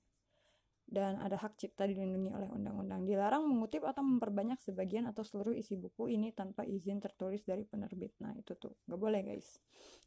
dan 0.92 1.16
ada 1.24 1.40
hak 1.40 1.56
cipta 1.56 1.88
dilindungi 1.88 2.28
oleh 2.28 2.52
undang-undang. 2.52 3.08
Dilarang 3.08 3.48
mengutip 3.48 3.80
atau 3.88 4.04
memperbanyak 4.04 4.60
sebagian 4.60 5.08
atau 5.08 5.24
seluruh 5.24 5.56
isi 5.56 5.80
buku 5.80 6.12
ini 6.12 6.36
tanpa 6.36 6.68
izin 6.68 7.00
tertulis 7.00 7.40
dari 7.48 7.64
penerbit. 7.64 8.20
Nah, 8.20 8.36
itu 8.36 8.52
tuh 8.60 8.76
nggak 8.84 9.00
boleh, 9.00 9.24
guys. 9.24 9.56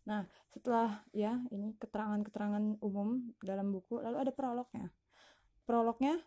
Nah, 0.06 0.30
setelah 0.54 1.02
ya 1.10 1.42
ini 1.50 1.74
keterangan-keterangan 1.82 2.86
umum 2.86 3.34
dalam 3.42 3.74
buku, 3.74 3.98
lalu 3.98 4.30
ada 4.30 4.32
prolognya. 4.36 4.94
Prolognya 5.66 6.22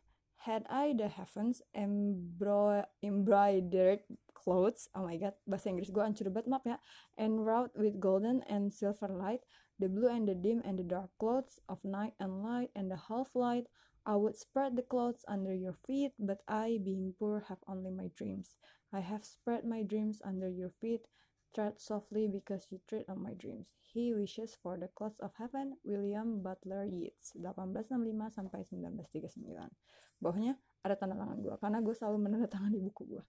Had 0.46 0.66
I 0.70 0.94
the 0.94 1.08
heavens 1.08 1.62
embro 1.74 2.86
embroidered 3.02 4.06
clothes, 4.34 4.88
oh 4.94 5.02
my 5.02 5.18
god, 5.18 5.34
bahasa 5.50 5.74
Inggris 5.74 5.90
gue 5.90 5.98
hancur 5.98 6.30
banget, 6.30 6.46
maaf 6.46 6.64
ya, 6.64 6.78
and 7.18 7.42
wrought 7.42 7.74
with 7.74 7.98
golden 7.98 8.46
and 8.46 8.70
silver 8.70 9.10
light, 9.10 9.42
the 9.82 9.90
blue 9.90 10.06
and 10.06 10.30
the 10.30 10.38
dim 10.38 10.62
and 10.62 10.78
the 10.78 10.86
dark 10.86 11.10
clothes 11.18 11.58
of 11.66 11.82
night 11.82 12.14
and 12.22 12.42
light 12.42 12.70
and 12.78 12.86
the 12.86 13.10
half 13.10 13.34
light, 13.34 13.66
I 14.06 14.16
would 14.16 14.38
spread 14.38 14.78
the 14.78 14.86
clothes 14.86 15.26
under 15.28 15.52
your 15.52 15.74
feet, 15.74 16.14
but 16.18 16.40
I, 16.48 16.78
being 16.80 17.12
poor, 17.18 17.44
have 17.50 17.60
only 17.68 17.90
my 17.90 18.08
dreams. 18.14 18.56
I 18.94 19.00
have 19.00 19.26
spread 19.26 19.66
my 19.66 19.82
dreams 19.82 20.22
under 20.24 20.48
your 20.48 20.70
feet. 20.80 21.04
Tread 21.48 21.80
softly 21.80 22.28
because 22.28 22.68
you 22.68 22.78
tread 22.84 23.08
on 23.08 23.24
my 23.24 23.32
dreams. 23.32 23.72
He 23.80 24.12
wishes 24.12 24.52
for 24.60 24.76
the 24.76 24.92
clouds 24.92 25.16
of 25.24 25.32
heaven. 25.40 25.80
William 25.80 26.44
Butler 26.44 26.84
Yeats 26.84 27.32
1865 27.40 28.36
sampai 28.36 28.60
1939. 28.68 29.72
Bawahnya 30.20 30.60
ada 30.84 30.94
tanda 30.94 31.16
tangan 31.16 31.40
gue 31.40 31.54
karena 31.58 31.78
gue 31.80 31.94
selalu 31.96 32.18
menandatangani 32.20 32.78
buku 32.84 33.02
gue. 33.16 33.24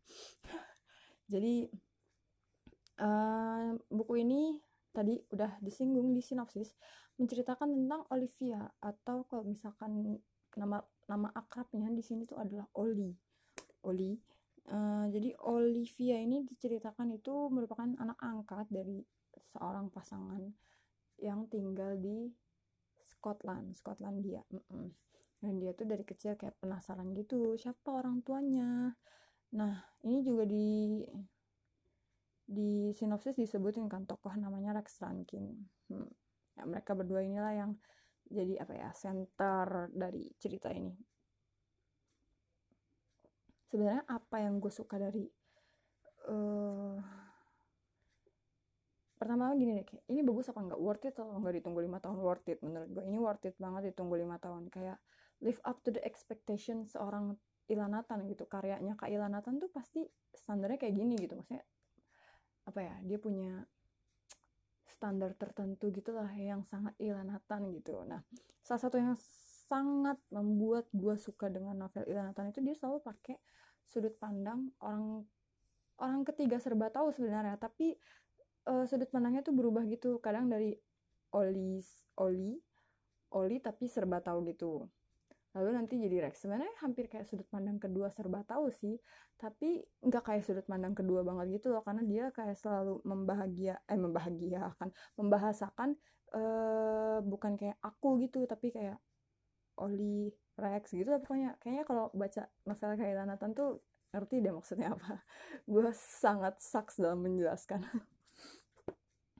Jadi 1.31 1.71
uh, 2.99 3.71
buku 3.87 4.13
ini 4.21 4.59
tadi 4.91 5.15
udah 5.31 5.61
disinggung 5.63 6.11
di 6.11 6.19
sinopsis 6.19 6.75
menceritakan 7.15 7.71
tentang 7.71 8.03
Olivia 8.11 8.67
atau 8.81 9.23
kalau 9.27 9.45
misalkan 9.45 10.19
nama 10.57 10.81
nama 11.05 11.29
akrabnya 11.35 11.87
di 11.93 12.01
sini 12.01 12.25
tuh 12.25 12.41
adalah 12.41 12.65
Oli 12.79 13.13
Oli 13.85 14.17
uh, 14.69 15.05
jadi 15.09 15.35
Olivia 15.45 16.17
ini 16.21 16.45
diceritakan 16.45 17.17
itu 17.17 17.49
merupakan 17.49 17.89
anak 17.97 18.19
angkat 18.21 18.69
dari 18.69 19.01
seorang 19.53 19.89
pasangan 19.89 20.41
yang 21.19 21.49
tinggal 21.51 21.99
di 21.99 22.31
Scotland 23.03 23.75
Scotlandia 23.75 24.45
mm 24.47 24.61
-mm. 24.61 24.87
dan 25.43 25.53
dia 25.59 25.71
tuh 25.75 25.87
dari 25.89 26.05
kecil 26.05 26.39
kayak 26.39 26.55
penasaran 26.61 27.11
gitu 27.17 27.57
siapa 27.59 27.89
orang 27.91 28.21
tuanya 28.23 28.93
nah 29.49 29.81
ini 30.05 30.21
juga 30.21 30.45
di 30.45 31.03
di 32.49 32.89
sinopsis 32.97 33.37
disebutin 33.37 33.85
kan 33.85 34.09
tokoh 34.09 34.33
namanya 34.33 34.73
Rex 34.73 34.97
Rankin 35.05 35.53
hmm. 35.93 36.09
ya, 36.57 36.65
mereka 36.65 36.97
berdua 36.97 37.21
inilah 37.21 37.53
yang 37.53 37.71
jadi 38.25 38.65
apa 38.65 38.73
ya 38.73 38.89
center 38.93 39.89
dari 39.93 40.33
cerita 40.41 40.73
ini 40.73 40.93
sebenarnya 43.69 44.03
apa 44.09 44.41
yang 44.41 44.57
gue 44.57 44.73
suka 44.73 44.97
dari 44.97 45.29
uh, 46.25 46.97
pertama 49.19 49.53
gini 49.53 49.77
deh 49.77 49.85
kayak 49.85 50.03
ini 50.09 50.21
bagus 50.25 50.49
apa 50.49 50.59
nggak? 50.65 50.79
Worth 50.81 51.05
it 51.05 51.13
atau 51.13 51.37
nggak 51.37 51.61
ditunggu 51.61 51.79
lima 51.85 52.01
tahun? 52.01 52.17
Worth 52.17 52.49
it 52.49 52.59
menurut 52.65 52.89
gue. 52.89 53.03
Ini 53.05 53.17
worth 53.21 53.45
it 53.45 53.55
banget 53.61 53.93
ditunggu 53.93 54.15
lima 54.17 54.41
tahun. 54.41 54.73
Kayak 54.73 54.97
live 55.45 55.61
up 55.63 55.79
to 55.85 55.93
the 55.93 56.01
expectation 56.01 56.83
seorang 56.89 57.37
Ilanatan 57.69 58.25
gitu. 58.25 58.49
Karyanya 58.49 58.97
Kak 58.97 59.13
Ilanatan 59.13 59.61
tuh 59.61 59.69
pasti 59.69 60.01
standarnya 60.33 60.81
kayak 60.81 60.95
gini 60.97 61.13
gitu. 61.21 61.37
Maksudnya 61.37 61.61
apa 62.65 62.79
ya 62.81 62.95
dia 63.05 63.17
punya 63.21 63.65
standar 64.89 65.31
tertentu 65.37 65.93
gitulah 65.93 66.27
yang 66.33 66.65
sangat 66.65 66.97
Ilanatan 66.97 67.71
gitu. 67.71 68.03
Nah, 68.03 68.25
salah 68.65 68.81
satu 68.81 68.97
yang 68.99 69.13
sangat 69.69 70.17
membuat 70.33 70.89
gue 70.89 71.15
suka 71.21 71.53
dengan 71.53 71.77
novel 71.77 72.09
Ilanatan 72.09 72.49
itu 72.49 72.59
dia 72.65 72.73
selalu 72.73 73.05
pakai 73.05 73.37
sudut 73.85 74.17
pandang 74.17 74.73
orang 74.81 75.21
orang 76.01 76.25
ketiga 76.25 76.57
serba 76.57 76.89
tahu 76.89 77.13
sebenarnya, 77.13 77.61
tapi 77.61 77.93
uh, 78.65 78.85
sudut 78.89 79.09
pandangnya 79.13 79.45
tuh 79.45 79.53
berubah 79.53 79.85
gitu. 79.85 80.17
Kadang 80.17 80.49
dari 80.49 80.73
Oli 81.37 81.77
Oli 82.17 82.57
Oli 83.37 83.57
tapi 83.61 83.85
serba 83.85 84.17
tahu 84.25 84.41
gitu 84.49 84.89
lalu 85.57 85.69
nanti 85.73 85.97
jadi 85.97 86.29
Rex 86.29 86.45
sebenarnya 86.45 86.77
hampir 86.85 87.09
kayak 87.09 87.25
sudut 87.25 87.49
pandang 87.49 87.81
kedua 87.81 88.13
serba 88.13 88.45
tahu 88.45 88.69
sih 88.69 89.01
tapi 89.41 89.81
nggak 90.05 90.21
kayak 90.21 90.43
sudut 90.45 90.65
pandang 90.69 90.93
kedua 90.93 91.25
banget 91.25 91.57
gitu 91.57 91.73
loh 91.73 91.81
karena 91.81 92.05
dia 92.05 92.29
kayak 92.29 92.53
selalu 92.53 93.01
membahagia 93.01 93.81
eh 93.89 93.97
membahagiakan 93.97 94.93
membahasakan 95.17 95.97
eh 96.37 97.17
bukan 97.25 97.57
kayak 97.57 97.81
aku 97.81 98.21
gitu 98.21 98.45
tapi 98.45 98.69
kayak 98.69 99.01
Oli 99.79 100.29
Rex 100.59 100.91
gitu 100.91 101.09
lah 101.09 101.23
pokoknya 101.23 101.55
kayaknya 101.63 101.83
kalau 101.87 102.11
baca 102.11 102.51
novel 102.67 102.91
kayak 102.99 103.15
Lanatan 103.23 103.51
tuh 103.55 103.79
ngerti 104.09 104.35
deh 104.41 104.53
maksudnya 104.53 104.93
apa. 104.93 105.21
Gue 105.71 105.89
sangat 105.95 106.59
saks 106.59 107.01
dalam 107.01 107.23
menjelaskan. 107.23 107.81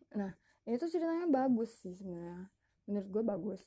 Nah 0.10 0.34
itu 0.66 0.90
ceritanya 0.90 1.30
bagus 1.30 1.70
sih 1.86 1.94
sebenarnya. 1.94 2.50
Menurut 2.90 3.08
gue 3.14 3.24
bagus. 3.30 3.62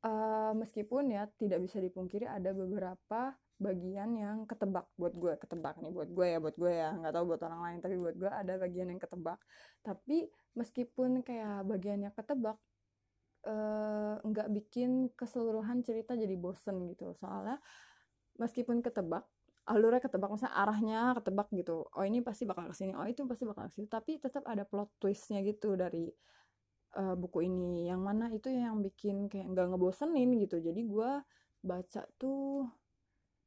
Uh, 0.00 0.56
meskipun 0.56 1.12
ya 1.12 1.28
tidak 1.36 1.60
bisa 1.60 1.84
dipungkiri 1.84 2.24
ada 2.24 2.56
beberapa 2.56 3.36
bagian 3.60 4.16
yang 4.16 4.48
ketebak 4.48 4.88
buat 4.96 5.14
gue 5.14 5.38
ketebak 5.38 5.78
nih 5.78 5.94
buat 5.94 6.10
gue 6.10 6.26
ya 6.32 6.38
buat 6.40 6.56
gue 6.56 6.72
ya. 6.72 6.96
Nggak 6.96 7.12
tahu 7.12 7.24
buat 7.28 7.42
orang 7.44 7.60
lain 7.60 7.78
tapi 7.84 8.00
buat 8.00 8.16
gue 8.16 8.30
ada 8.32 8.56
bagian 8.56 8.88
yang 8.88 9.00
ketebak. 9.04 9.36
Tapi 9.84 10.32
meskipun 10.56 11.20
kayak 11.20 11.68
bagiannya 11.68 12.08
ketebak 12.16 12.56
uh, 13.46 14.22
nggak 14.22 14.48
bikin 14.50 15.10
keseluruhan 15.14 15.82
cerita 15.82 16.14
jadi 16.14 16.34
bosen 16.38 16.86
gitu 16.90 17.14
soalnya 17.18 17.58
meskipun 18.38 18.80
ketebak 18.80 19.26
alurnya 19.62 20.02
ketebak 20.02 20.30
misalnya 20.34 20.54
arahnya 20.58 21.00
ketebak 21.22 21.48
gitu. 21.54 21.86
Oh 21.94 22.02
ini 22.02 22.18
pasti 22.18 22.42
bakal 22.42 22.66
ke 22.70 22.74
sini 22.74 22.98
oh 22.98 23.06
itu 23.06 23.22
pasti 23.30 23.46
bakal 23.46 23.70
ke 23.70 23.72
sini 23.78 23.86
tapi 23.86 24.18
tetap 24.18 24.42
ada 24.50 24.66
plot 24.66 24.90
twistnya 24.98 25.38
gitu 25.46 25.78
dari 25.78 26.10
uh, 26.98 27.14
buku 27.14 27.46
ini. 27.46 27.86
Yang 27.86 28.00
mana 28.02 28.26
itu 28.34 28.50
yang 28.50 28.82
bikin 28.82 29.30
kayak 29.30 29.46
nggak 29.54 29.66
ngebosenin 29.74 30.34
gitu. 30.42 30.58
Jadi 30.58 30.80
gue 30.82 31.10
baca 31.62 32.02
tuh 32.18 32.66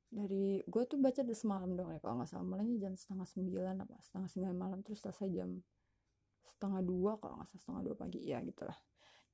dari 0.07 0.63
gue 0.63 0.83
tuh 0.87 0.95
baca 1.03 1.19
dari 1.19 1.35
semalam 1.35 1.75
dong 1.75 1.91
ya 1.91 1.99
kalau 1.99 2.23
nggak 2.23 2.31
salah. 2.31 2.47
Mulainya 2.47 2.75
jam 2.87 2.93
setengah 2.95 3.27
sembilan 3.27 3.75
apa 3.83 3.95
setengah 3.99 4.29
sembilan 4.31 4.55
malam 4.55 4.79
terus 4.87 5.03
selesai 5.03 5.27
jam 5.35 5.51
setengah 6.47 6.79
dua 6.79 7.19
kalau 7.19 7.43
nggak 7.43 7.49
salah 7.51 7.61
setengah 7.61 7.81
dua 7.91 7.95
pagi. 7.99 8.19
Ya 8.23 8.39
gitulah 8.39 8.77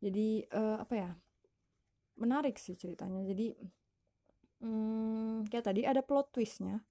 jadi 0.01 0.49
uh, 0.49 0.77
apa 0.81 0.93
ya 0.97 1.11
menarik 2.17 2.57
sih 2.57 2.73
ceritanya. 2.73 3.21
Jadi 3.21 3.53
hmm, 4.65 5.47
kayak 5.47 5.65
tadi 5.69 5.81
ada 5.85 6.01
plot 6.01 6.33
twistnya. 6.33 6.81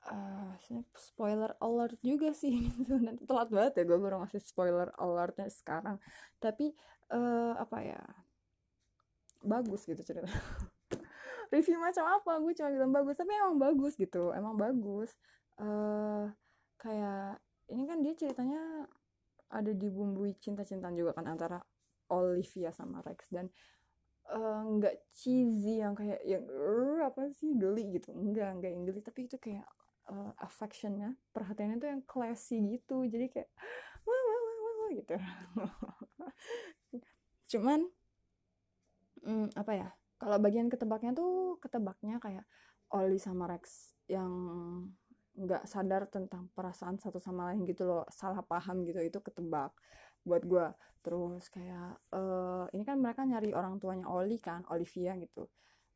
Uh, 0.00 0.56
spoiler 0.98 1.54
alert 1.62 1.98
juga 2.02 2.34
sih. 2.34 2.66
Nanti 3.06 3.22
telat 3.24 3.48
banget 3.54 3.80
ya 3.80 3.84
gue 3.86 3.98
baru 3.98 4.26
ngasih 4.26 4.42
spoiler 4.42 4.90
alertnya 4.98 5.46
sekarang. 5.46 6.02
Tapi 6.42 6.74
uh, 7.14 7.54
apa 7.54 7.78
ya 7.86 8.02
bagus 9.40 9.88
gitu 9.88 10.02
cerita 10.04 10.28
review 11.54 11.78
macam 11.78 12.04
apa? 12.10 12.42
Gue 12.42 12.58
cuma 12.58 12.74
bilang 12.74 12.90
bagus 12.90 13.14
tapi 13.22 13.32
emang 13.38 13.56
bagus 13.62 13.94
gitu 13.94 14.34
emang 14.34 14.58
bagus. 14.58 15.14
Uh, 15.60 16.26
kayak 16.80 17.38
ini 17.70 17.86
kan 17.86 18.02
dia 18.02 18.16
ceritanya 18.18 18.88
ada 19.50 19.70
dibumbui 19.74 20.34
cinta-cintaan 20.38 20.96
juga 20.96 21.12
kan 21.12 21.28
antara 21.28 21.60
Olivia 22.10 22.74
sama 22.74 23.00
Rex 23.02 23.30
dan 23.30 23.48
nggak 24.78 24.94
uh, 24.94 25.02
cheesy 25.10 25.82
yang 25.82 25.98
kayak 25.98 26.22
yang 26.22 26.46
apa 27.02 27.30
sih 27.34 27.54
geli 27.58 27.98
gitu. 27.98 28.14
Enggak 28.14 28.58
enggak 28.58 28.70
yang 28.70 28.84
geli 28.86 29.00
tapi 29.02 29.26
itu 29.26 29.36
kayak 29.42 29.66
uh, 30.10 30.30
affectionnya 30.38 31.18
perhatiannya 31.34 31.82
tuh 31.82 31.90
yang 31.90 32.02
classy 32.06 32.78
gitu. 32.78 33.02
Jadi 33.06 33.26
kayak 33.30 33.50
wah 34.06 34.22
wah 34.22 34.38
wah 34.38 34.54
wah, 34.62 34.74
wah 34.78 34.90
gitu. 34.94 35.16
Cuman 37.56 37.80
hmm, 39.26 39.46
apa 39.58 39.72
ya 39.74 39.88
kalau 40.20 40.36
bagian 40.38 40.68
ketebaknya 40.68 41.16
tuh 41.16 41.56
ketebaknya 41.58 42.20
kayak 42.20 42.44
Oli 42.90 43.18
sama 43.18 43.46
Rex 43.48 43.94
yang 44.10 44.30
nggak 45.40 45.64
sadar 45.64 46.10
tentang 46.10 46.50
perasaan 46.52 46.98
satu 46.98 47.22
sama 47.22 47.50
lain 47.50 47.64
gitu 47.64 47.86
loh 47.86 48.04
salah 48.10 48.42
paham 48.42 48.82
gitu 48.84 49.00
itu 49.00 49.18
ketebak 49.22 49.72
buat 50.24 50.44
gue 50.44 50.66
terus 51.00 51.48
kayak 51.48 51.96
uh, 52.12 52.68
ini 52.76 52.84
kan 52.84 53.00
mereka 53.00 53.24
nyari 53.24 53.56
orang 53.56 53.80
tuanya 53.80 54.06
Oli 54.08 54.36
kan 54.36 54.64
Olivia 54.68 55.16
gitu. 55.16 55.48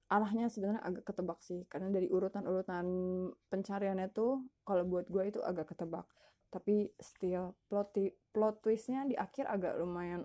Arahnya 0.09 0.49
sebenarnya 0.53 0.85
agak 0.85 1.05
ketebak 1.13 1.41
sih 1.45 1.65
karena 1.69 1.89
dari 1.93 2.09
urutan-urutan 2.09 2.87
pencariannya 3.49 4.09
tuh 4.13 4.45
kalau 4.65 4.85
buat 4.89 5.09
gue 5.09 5.29
itu 5.29 5.41
agak 5.45 5.77
ketebak. 5.77 6.09
Tapi 6.49 6.87
still 7.03 7.59
plot 7.67 7.99
plot 8.31 8.63
twistnya 8.63 9.03
di 9.05 9.19
akhir 9.19 9.51
agak 9.51 9.75
lumayan 9.75 10.23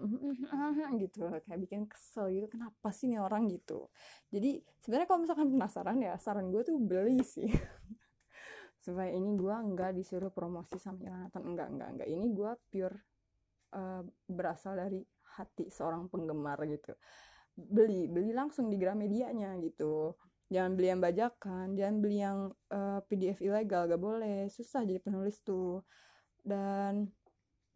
gitu 1.03 1.25
kayak 1.43 1.59
bikin 1.59 1.89
kesel 1.89 2.29
gitu 2.29 2.47
kenapa 2.47 2.93
sih 2.95 3.11
nih 3.11 3.19
orang 3.19 3.51
gitu? 3.51 3.91
Jadi 4.31 4.63
sebenarnya 4.79 5.07
kalau 5.09 5.19
misalkan 5.25 5.47
penasaran 5.51 5.97
ya 5.99 6.15
saran 6.21 6.47
gue 6.53 6.61
tuh 6.63 6.79
beli 6.79 7.19
sih. 7.25 7.49
Supaya 8.83 9.11
ini 9.11 9.35
gue 9.35 9.51
nggak 9.51 9.91
disuruh 9.97 10.31
promosi 10.31 10.79
sama 10.79 11.03
Jonathan. 11.03 11.43
Enggak 11.43 11.67
enggak 11.67 11.89
enggak 11.97 12.07
ini 12.07 12.25
gue 12.31 12.51
pure 12.71 12.97
uh, 13.73 14.01
berasal 14.29 14.77
dari 14.77 15.01
hati 15.37 15.69
seorang 15.71 16.09
penggemar 16.11 16.59
gitu. 16.67 16.93
Beli 17.55 18.07
beli 18.07 18.31
langsung 18.31 18.71
di 18.71 18.77
Gramedianya 18.79 19.57
gitu. 19.63 20.15
Jangan 20.49 20.73
beli 20.73 20.87
yang 20.89 21.01
bajakan 21.03 21.77
jangan 21.77 21.95
beli 22.01 22.17
yang 22.25 22.39
uh, 22.73 22.97
eh, 22.97 22.99
PDF 23.05 23.39
ilegal 23.45 23.85
gak 23.85 24.01
boleh. 24.01 24.49
Susah 24.49 24.81
jadi 24.81 24.97
penulis 24.97 25.41
tuh. 25.45 25.85
Dan 26.41 27.05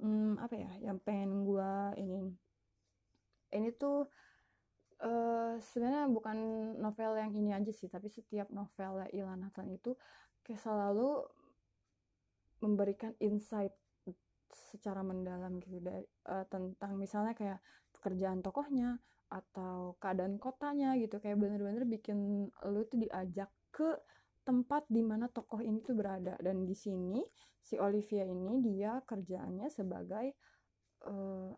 hmm, 0.02 0.42
apa 0.42 0.56
ya 0.58 0.72
yang 0.82 0.98
pengen 1.04 1.46
gue 1.46 1.74
ini 2.02 2.34
ini 3.54 3.70
tuh 3.78 4.10
uh, 5.06 5.54
sebenarnya 5.62 6.10
bukan 6.10 6.38
novel 6.82 7.14
yang 7.20 7.32
ini 7.38 7.54
aja 7.54 7.70
sih 7.70 7.92
tapi 7.92 8.10
setiap 8.10 8.50
novel 8.50 9.06
Ilan 9.14 9.46
Nathan 9.46 9.70
itu 9.70 9.94
kayak 10.42 10.60
selalu 10.60 11.24
memberikan 12.64 13.14
insight 13.20 13.76
secara 14.54 15.02
mendalam 15.02 15.60
gitu 15.62 15.82
dari 15.82 16.06
uh, 16.30 16.46
tentang 16.48 16.96
misalnya 16.96 17.34
kayak 17.34 17.60
pekerjaan 17.94 18.42
tokohnya 18.42 18.98
atau 19.32 19.98
keadaan 19.98 20.38
kotanya 20.38 20.94
gitu 21.02 21.18
kayak 21.18 21.42
bener-bener 21.42 21.90
bikin 21.90 22.50
lu 22.70 22.82
tuh 22.86 23.02
diajak 23.02 23.50
ke 23.74 23.98
tempat 24.46 24.86
di 24.92 25.02
mana 25.02 25.32
tokoh 25.32 25.64
ini 25.64 25.82
tuh 25.82 25.98
berada 25.98 26.38
dan 26.44 26.68
di 26.68 26.76
sini 26.76 27.24
si 27.64 27.80
Olivia 27.80 28.28
ini 28.28 28.60
dia 28.60 29.00
kerjaannya 29.02 29.72
sebagai 29.72 30.36
uh, 31.08 31.50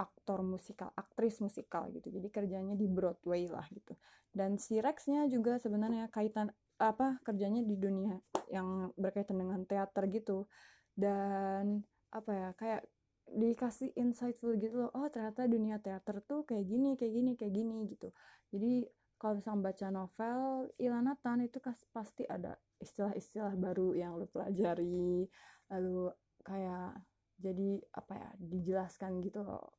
aktor 0.00 0.40
musikal, 0.40 0.88
aktris 0.96 1.44
musikal 1.44 1.92
gitu. 1.92 2.08
Jadi 2.08 2.32
kerjanya 2.32 2.72
di 2.72 2.88
Broadway 2.88 3.44
lah 3.52 3.68
gitu. 3.68 3.92
Dan 4.32 4.56
si 4.56 4.80
Rexnya 4.80 5.28
juga 5.28 5.60
sebenarnya 5.60 6.08
kaitan 6.08 6.48
apa 6.80 7.20
kerjanya 7.20 7.60
di 7.60 7.76
dunia 7.76 8.16
yang 8.48 8.88
berkaitan 8.96 9.36
dengan 9.36 9.60
teater 9.68 10.08
gitu. 10.08 10.48
Dan 10.96 11.84
apa 12.10 12.30
ya 12.34 12.48
kayak 12.58 12.82
dikasih 13.30 13.94
insightful 13.94 14.54
gitu 14.58 14.86
loh. 14.86 14.90
Oh 14.94 15.06
ternyata 15.06 15.46
dunia 15.46 15.78
teater 15.78 16.18
tuh 16.26 16.42
kayak 16.42 16.66
gini, 16.66 16.98
kayak 16.98 17.14
gini, 17.14 17.30
kayak 17.38 17.54
gini 17.54 17.76
gitu. 17.86 18.10
Jadi 18.50 18.90
kalau 19.20 19.36
misalnya 19.36 19.62
baca 19.68 19.86
novel 19.92 20.40
Ilanatan 20.80 21.44
itu 21.44 21.60
pasti 21.92 22.24
ada 22.24 22.56
istilah-istilah 22.80 23.52
baru 23.60 23.92
yang 23.92 24.16
lu 24.16 24.24
pelajari 24.32 25.28
lalu 25.68 26.08
kayak 26.40 26.96
jadi 27.36 27.84
apa 27.92 28.12
ya 28.16 28.30
dijelaskan 28.40 29.20
gitu 29.20 29.44
loh 29.44 29.76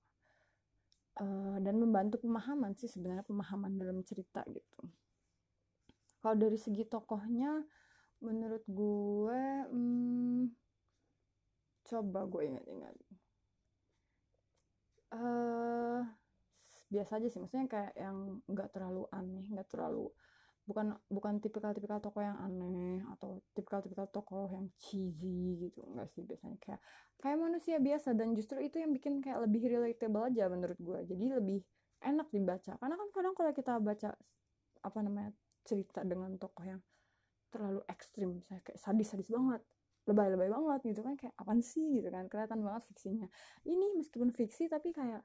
uh, 1.18 1.58
dan 1.58 1.82
membantu 1.82 2.22
pemahaman 2.22 2.78
sih 2.78 2.86
sebenarnya 2.86 3.26
pemahaman 3.26 3.82
dalam 3.82 4.06
cerita 4.06 4.46
gitu 4.46 4.86
kalau 6.22 6.38
dari 6.38 6.62
segi 6.62 6.86
tokohnya 6.86 7.66
menurut 8.22 8.62
gue 8.70 9.42
hmm, 9.74 10.42
coba 11.92 12.24
gue 12.24 12.42
ingat-ingat. 12.48 12.96
Uh, 15.12 16.08
biasa 16.88 17.20
aja 17.20 17.28
sih 17.28 17.40
maksudnya 17.44 17.68
kayak 17.68 17.92
yang 18.00 18.40
nggak 18.48 18.72
terlalu 18.72 19.04
aneh 19.12 19.44
nggak 19.52 19.68
terlalu 19.68 20.08
bukan 20.72 20.96
bukan 21.12 21.44
tipikal-tipikal 21.44 22.00
toko 22.00 22.24
yang 22.24 22.40
aneh 22.40 23.04
atau 23.18 23.44
tipikal-tipikal 23.52 24.08
toko 24.08 24.48
yang 24.56 24.72
cheesy 24.80 25.58
gitu 25.68 25.84
enggak 25.84 26.08
sih 26.14 26.24
biasanya. 26.24 26.56
Kayak 26.62 26.80
kayak 27.20 27.38
manusia 27.42 27.76
biasa 27.82 28.16
dan 28.16 28.32
justru 28.38 28.62
itu 28.64 28.80
yang 28.80 28.94
bikin 28.94 29.20
kayak 29.20 29.44
lebih 29.44 29.68
relatable 29.68 30.24
aja 30.24 30.48
menurut 30.48 30.80
gue 30.80 31.00
jadi 31.12 31.26
lebih 31.42 31.60
enak 32.06 32.32
dibaca. 32.32 32.78
Karena 32.78 32.96
kan 32.96 33.08
kadang 33.12 33.34
kalau 33.36 33.52
kita 33.52 33.74
baca 33.82 34.10
apa 34.82 35.00
namanya 35.02 35.32
cerita 35.66 36.02
dengan 36.08 36.40
tokoh 36.40 36.66
yang 36.66 36.82
terlalu 37.52 37.84
ekstrim 37.92 38.40
saya 38.42 38.64
kayak 38.64 38.80
sadis-sadis 38.80 39.28
banget 39.28 39.62
lebay-lebay 40.10 40.50
banget 40.50 40.80
gitu 40.96 41.02
kan 41.06 41.14
kayak 41.18 41.36
apa 41.38 41.54
sih? 41.62 42.02
gitu 42.02 42.10
kan 42.10 42.26
kelihatan 42.32 42.60
banget 42.66 42.84
fiksinya. 42.90 43.28
Ini 43.66 43.98
meskipun 43.98 44.34
fiksi 44.34 44.70
tapi 44.72 44.94
kayak 44.96 45.22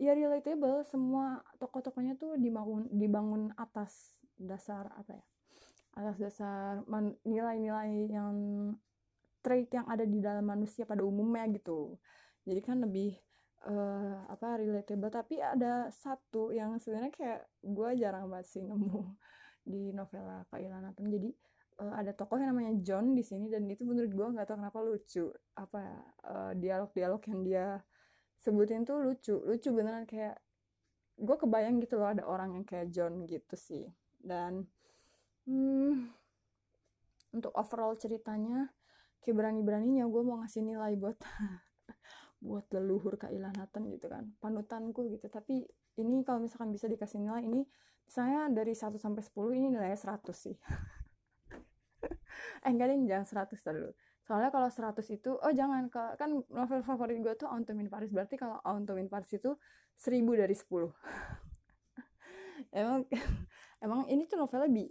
ya 0.00 0.12
relatable 0.16 0.82
semua 0.88 1.44
tokoh-tokohnya 1.60 2.16
tuh 2.16 2.40
dibangun 2.40 2.88
dibangun 2.88 3.52
atas 3.60 4.16
dasar 4.40 4.88
apa 4.96 5.20
ya 5.20 5.24
atas 5.92 6.16
dasar 6.16 6.80
nilai-nilai 7.28 8.08
yang 8.08 8.34
trait 9.44 9.68
yang 9.74 9.84
ada 9.90 10.08
di 10.08 10.22
dalam 10.22 10.46
manusia 10.46 10.88
pada 10.88 11.04
umumnya 11.04 11.44
gitu. 11.52 12.00
Jadi 12.48 12.60
kan 12.64 12.80
lebih 12.80 13.12
uh, 13.68 14.24
apa 14.30 14.56
relatable. 14.56 15.12
Tapi 15.12 15.42
ada 15.42 15.92
satu 15.92 16.54
yang 16.54 16.80
sebenarnya 16.80 17.12
kayak 17.12 17.40
gue 17.60 17.90
jarang 18.00 18.30
banget 18.32 18.46
sih 18.48 18.62
nemu 18.64 19.02
di 19.62 19.94
novela 19.94 20.42
Kak 20.50 20.58
Ilanatan 20.58 21.06
jadi 21.06 21.30
uh, 21.78 21.94
ada 21.96 22.12
tokoh 22.12 22.36
yang 22.36 22.52
namanya 22.52 22.74
John 22.82 23.16
di 23.16 23.24
sini 23.24 23.48
dan 23.48 23.64
itu 23.70 23.86
menurut 23.86 24.12
gue 24.12 24.26
nggak 24.34 24.46
tahu 24.48 24.56
kenapa 24.60 24.78
lucu. 24.82 25.24
Apa 25.56 25.78
ya 25.80 25.98
uh, 26.28 26.52
dialog-dialog 26.56 27.22
yang 27.30 27.40
dia 27.46 27.66
sebutin 28.40 28.82
tuh 28.84 29.00
lucu. 29.00 29.38
Lucu 29.40 29.68
beneran 29.70 30.04
kayak 30.04 30.36
gue 31.16 31.36
kebayang 31.36 31.78
gitu 31.80 32.00
loh 32.00 32.12
ada 32.12 32.24
orang 32.26 32.58
yang 32.58 32.64
kayak 32.66 32.90
John 32.92 33.24
gitu 33.24 33.54
sih. 33.56 33.86
Dan 34.18 34.66
hmm, 35.48 36.10
untuk 37.36 37.52
overall 37.54 37.96
ceritanya 37.96 38.70
kayak 39.22 39.36
berani-beraninya 39.38 40.04
gue 40.10 40.22
mau 40.26 40.42
ngasih 40.42 40.66
nilai 40.66 40.98
buat 40.98 41.16
buat 42.46 42.66
leluhur 42.74 43.16
Kak 43.16 43.30
Nathan 43.30 43.86
gitu 43.88 44.10
kan. 44.10 44.32
Panutanku 44.42 45.06
gitu. 45.12 45.30
Tapi 45.30 45.62
ini 46.00 46.24
kalau 46.24 46.40
misalkan 46.42 46.72
bisa 46.72 46.88
dikasih 46.88 47.20
nilai 47.20 47.44
ini 47.44 47.62
saya 48.08 48.48
dari 48.52 48.76
1 48.76 48.96
sampai 48.96 49.22
10 49.24 49.56
ini 49.56 49.66
nilainya 49.72 49.96
100 49.96 50.32
sih 50.32 50.56
eh 52.64 52.70
enggak 52.70 52.92
deh 52.92 52.96
jangan 53.08 53.46
100 53.46 53.76
dulu. 53.76 53.90
Soalnya 54.22 54.50
kalau 54.54 54.70
100 54.70 55.02
itu 55.10 55.30
oh 55.34 55.52
jangan 55.52 55.90
kan 55.90 56.30
novel 56.30 56.80
favorit 56.86 57.18
gue 57.18 57.34
tuh 57.34 57.50
On 57.50 57.66
Paris. 57.66 58.10
Berarti 58.14 58.38
kalau 58.38 58.62
On 58.62 58.86
Paris 58.86 59.32
itu 59.34 59.50
1000 59.98 60.38
dari 60.38 60.54
10 60.54 60.62
emang 62.80 63.02
emang 63.84 64.00
ini 64.08 64.24
tuh 64.30 64.40
novelnya 64.40 64.70
bi 64.70 64.86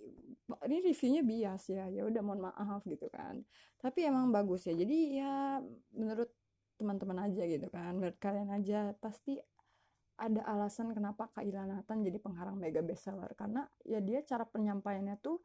ini 0.68 0.78
reviewnya 0.84 1.24
bias 1.24 1.64
ya. 1.72 1.88
Ya 1.88 2.04
udah 2.04 2.20
mohon 2.20 2.44
maaf 2.44 2.84
gitu 2.84 3.08
kan. 3.08 3.40
Tapi 3.80 4.04
emang 4.04 4.36
bagus 4.36 4.68
ya. 4.68 4.76
Jadi 4.76 5.16
ya 5.16 5.64
menurut 5.96 6.28
teman-teman 6.76 7.32
aja 7.32 7.48
gitu 7.48 7.72
kan. 7.72 7.96
Menurut 7.96 8.20
kalian 8.20 8.52
aja 8.52 8.92
pasti 9.00 9.40
ada 10.22 10.46
alasan 10.46 10.94
kenapa 10.94 11.34
Kak 11.34 11.42
Ilanatan 11.42 12.04
jadi 12.04 12.20
pengharang 12.20 12.60
mega 12.60 12.84
bestseller. 12.84 13.32
Karena 13.40 13.64
ya 13.88 14.04
dia 14.04 14.20
cara 14.28 14.44
penyampaiannya 14.44 15.16
tuh 15.24 15.40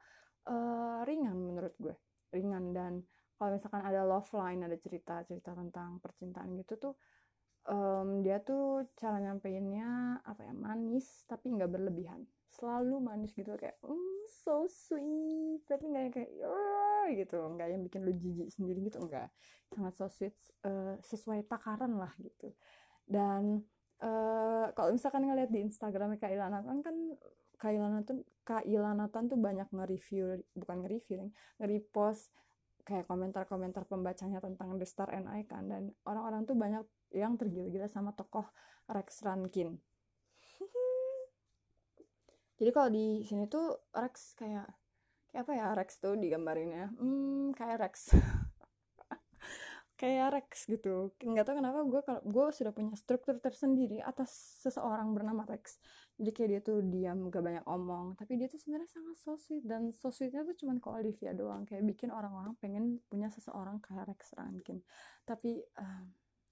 uh, 0.49 1.03
ringan 1.07 1.37
menurut 1.37 1.75
gue 1.79 1.97
ringan. 2.35 2.75
Dan 2.75 2.93
kalau 3.37 3.55
misalkan 3.55 3.83
ada 3.85 4.03
love 4.03 4.31
line 4.33 4.65
ada 4.65 4.77
cerita 4.81 5.21
cerita 5.27 5.53
tentang 5.53 6.01
percintaan 6.01 6.57
gitu 6.57 6.81
tuh 6.81 6.95
um, 7.69 8.25
dia 8.25 8.41
tuh 8.41 8.89
cara 8.97 9.21
nyampeinnya 9.21 10.23
apa 10.25 10.41
ya 10.47 10.55
manis 10.55 11.27
tapi 11.29 11.53
nggak 11.53 11.71
berlebihan. 11.71 12.25
Selalu 12.47 12.97
manis 13.05 13.37
gitu 13.37 13.53
kayak 13.59 13.77
mm, 13.85 14.25
so 14.47 14.65
sweet. 14.71 15.67
Tapi 15.69 15.85
nggak 15.85 16.05
kayak 16.15 16.31
gitu. 17.15 17.39
Nggak 17.53 17.69
yang 17.69 17.83
bikin 17.85 18.01
lu 18.07 18.13
jijik 18.17 18.49
sendiri 18.55 18.81
gitu 18.87 19.03
enggak 19.03 19.29
sangat 19.73 19.93
so 19.99 20.07
sweet 20.07 20.37
uh, 20.63 20.95
sesuai 21.03 21.47
takaran 21.51 21.99
lah 21.99 22.13
gitu. 22.23 22.55
Dan 23.07 23.63
uh, 24.03 24.67
kalau 24.75 24.95
misalkan 24.95 25.27
ngeliat 25.27 25.51
di 25.51 25.63
Instagram 25.63 26.19
Kak 26.19 26.31
Ilana 26.31 26.63
kan 26.63 26.79
kan 26.83 26.97
Kak 27.57 27.73
Ilana 27.73 28.05
tuh 28.05 28.21
Kak 28.45 28.69
Ilana 28.69 29.09
tuh 29.09 29.41
banyak 29.41 29.69
nge-review 29.73 30.45
bukan 30.55 30.85
nge-review 30.85 31.33
nge-repost 31.61 32.31
kayak 32.87 33.11
komentar-komentar 33.11 33.83
pembacanya 33.91 34.39
tentang 34.39 34.79
The 34.79 34.87
Star 34.87 35.11
and 35.11 35.27
I 35.27 35.43
kan 35.43 35.67
dan 35.67 35.91
orang-orang 36.07 36.47
tuh 36.47 36.55
banyak 36.55 36.87
yang 37.11 37.35
tergila-gila 37.35 37.91
sama 37.91 38.15
tokoh 38.15 38.47
Rex 38.87 39.27
Rankin. 39.27 39.75
Jadi 42.63 42.71
kalau 42.71 42.89
di 42.89 43.27
sini 43.27 43.51
tuh 43.51 43.91
Rex 43.91 44.39
kayak 44.39 44.71
kayak 45.33 45.43
apa 45.45 45.53
ya 45.53 45.67
Rex 45.77 46.01
tuh 46.01 46.17
digambarinnya 46.17 46.89
hmm 46.97 47.53
kayak 47.53 47.85
Rex 47.85 48.15
kayak 49.97 50.37
Rex 50.37 50.69
gitu. 50.69 51.17
Nggak 51.19 51.45
tahu 51.49 51.57
kenapa 51.61 51.81
gue 51.89 52.01
gue 52.29 52.47
sudah 52.53 52.73
punya 52.77 52.93
struktur 52.95 53.41
tersendiri 53.41 54.05
atas 54.05 54.61
seseorang 54.63 55.17
bernama 55.17 55.49
Rex. 55.49 55.81
Jadi 56.17 56.31
kayak 56.33 56.49
dia 56.49 56.61
tuh 56.65 56.81
diam 56.81 57.29
gak 57.29 57.45
banyak 57.45 57.65
omong. 57.69 58.17
Tapi 58.17 58.41
dia 58.41 58.49
tuh 58.49 58.57
sebenarnya 58.57 58.89
sangat 58.89 59.17
so 59.21 59.37
sweet. 59.37 59.65
Dan 59.69 59.93
so 59.93 60.09
sweetnya 60.09 60.49
tuh 60.49 60.57
cuman 60.57 60.81
ke 60.81 60.89
Olivia 60.89 61.37
doang. 61.37 61.69
Kayak 61.69 61.85
bikin 61.93 62.09
orang-orang 62.09 62.57
pengen 62.57 63.05
punya 63.09 63.29
seseorang 63.29 63.81
kayak 63.85 64.09
Rex 64.09 64.33
Rankin 64.37 64.81
tapi 65.27 65.59
uh, 65.59 66.05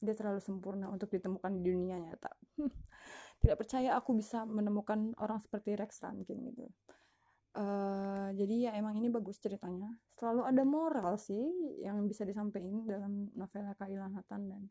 dia 0.03 0.13
terlalu 0.13 0.43
sempurna 0.43 0.91
untuk 0.91 1.09
ditemukan 1.09 1.55
di 1.55 1.63
dunia 1.63 1.97
nyata 1.97 2.35
tidak 3.41 3.57
percaya 3.63 3.95
aku 3.95 4.19
bisa 4.19 4.43
menemukan 4.45 5.15
orang 5.23 5.39
seperti 5.39 5.79
Rex 5.79 6.03
Rankin 6.03 6.39
gitu 6.51 6.67
Uh, 7.55 8.35
jadi 8.35 8.67
ya 8.67 8.71
emang 8.75 8.99
ini 8.99 9.07
bagus 9.11 9.39
ceritanya. 9.39 9.95
Selalu 10.11 10.43
ada 10.43 10.63
moral 10.67 11.15
sih 11.15 11.79
yang 11.83 12.03
bisa 12.11 12.27
disampaikan 12.27 12.83
dalam 12.83 13.31
novel 13.39 13.71
Kaila 13.79 14.11
Nathan 14.11 14.43
dan 14.51 14.63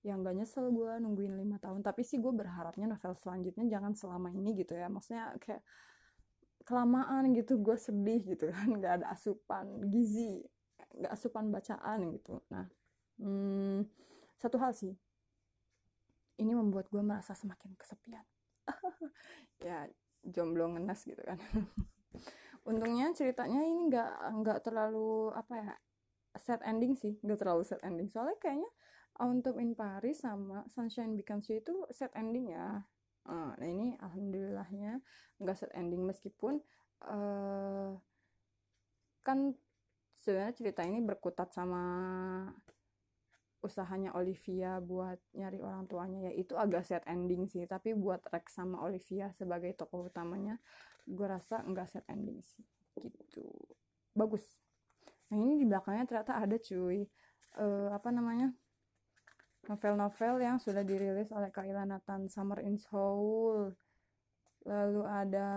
yang 0.00 0.24
gak 0.24 0.32
nyesel 0.38 0.70
gue 0.70 1.02
nungguin 1.02 1.34
lima 1.34 1.58
tahun. 1.58 1.82
Tapi 1.82 2.06
sih 2.06 2.22
gue 2.22 2.30
berharapnya 2.30 2.86
novel 2.86 3.18
selanjutnya 3.18 3.66
jangan 3.66 3.92
selama 3.98 4.30
ini 4.30 4.54
gitu 4.54 4.78
ya. 4.78 4.86
Maksudnya 4.86 5.34
kayak 5.42 5.66
kelamaan 6.62 7.34
gitu 7.34 7.58
gue 7.58 7.74
sedih 7.74 8.22
gitu 8.22 8.46
kan. 8.54 8.68
Gak 8.82 9.02
ada 9.02 9.06
asupan 9.10 9.90
gizi 9.90 10.42
gak 10.90 11.12
asupan 11.14 11.50
bacaan 11.54 12.14
gitu. 12.14 12.42
Nah 12.50 12.66
hmm, 13.18 13.86
satu 14.38 14.56
hal 14.62 14.70
sih. 14.74 14.94
Ini 16.40 16.54
membuat 16.54 16.86
gue 16.88 17.02
merasa 17.02 17.34
semakin 17.34 17.74
kesepian. 17.74 18.26
Ya 19.60 19.84
jomblo 20.24 20.68
ngenes 20.68 21.00
gitu 21.08 21.22
kan 21.24 21.38
untungnya 22.68 23.10
ceritanya 23.16 23.64
ini 23.64 23.88
nggak 23.88 24.12
nggak 24.44 24.58
terlalu 24.62 25.32
apa 25.32 25.54
ya 25.56 25.72
set 26.38 26.60
ending 26.62 26.94
sih. 26.94 27.18
Nggak 27.24 27.46
terlalu 27.46 27.62
set 27.66 27.82
ending. 27.82 28.08
Soalnya 28.12 28.38
kayaknya 28.38 28.70
untuk 29.20 29.60
in 29.60 29.76
Paris 29.76 30.22
sama 30.24 30.64
Sunshine 30.72 31.18
Becomes 31.18 31.50
You 31.50 31.60
itu 31.60 31.74
set 31.90 32.14
ending 32.16 32.54
ya. 32.54 32.84
Nah 33.30 33.56
ini 33.60 33.94
alhamdulillahnya 33.98 35.02
nggak 35.42 35.56
set 35.56 35.72
ending. 35.76 36.06
Meskipun 36.06 36.62
uh, 37.04 37.96
kan 39.20 39.52
sebenarnya 40.16 40.54
cerita 40.56 40.84
ini 40.84 41.00
berkutat 41.00 41.52
sama 41.52 41.82
usahanya 43.60 44.16
Olivia 44.16 44.80
buat 44.80 45.20
nyari 45.36 45.60
orang 45.60 45.84
tuanya 45.84 46.28
ya 46.28 46.32
itu 46.32 46.56
agak 46.56 46.84
set 46.88 47.04
ending 47.08 47.46
sih. 47.46 47.64
Tapi 47.68 47.92
buat 47.92 48.24
Rex 48.28 48.56
sama 48.56 48.80
Olivia 48.84 49.32
sebagai 49.36 49.72
tokoh 49.76 50.08
utamanya 50.08 50.56
gue 51.04 51.26
rasa 51.26 51.60
enggak 51.64 51.88
set 51.88 52.04
ending 52.08 52.40
sih. 52.40 52.64
Gitu. 52.96 53.44
Bagus. 54.16 54.44
Nah 55.30 55.38
ini 55.38 55.60
di 55.60 55.66
belakangnya 55.68 56.04
ternyata 56.08 56.40
ada 56.40 56.56
cuy. 56.56 57.06
Uh, 57.58 57.90
apa 57.90 58.08
namanya? 58.14 58.54
Novel-novel 59.68 60.40
yang 60.40 60.56
sudah 60.56 60.82
dirilis 60.82 61.28
oleh 61.30 61.52
Kaila 61.52 61.84
Nathan 61.84 62.26
Summer 62.32 62.64
in 62.64 62.80
Seoul 62.80 63.76
lalu 64.68 65.02
ada 65.08 65.48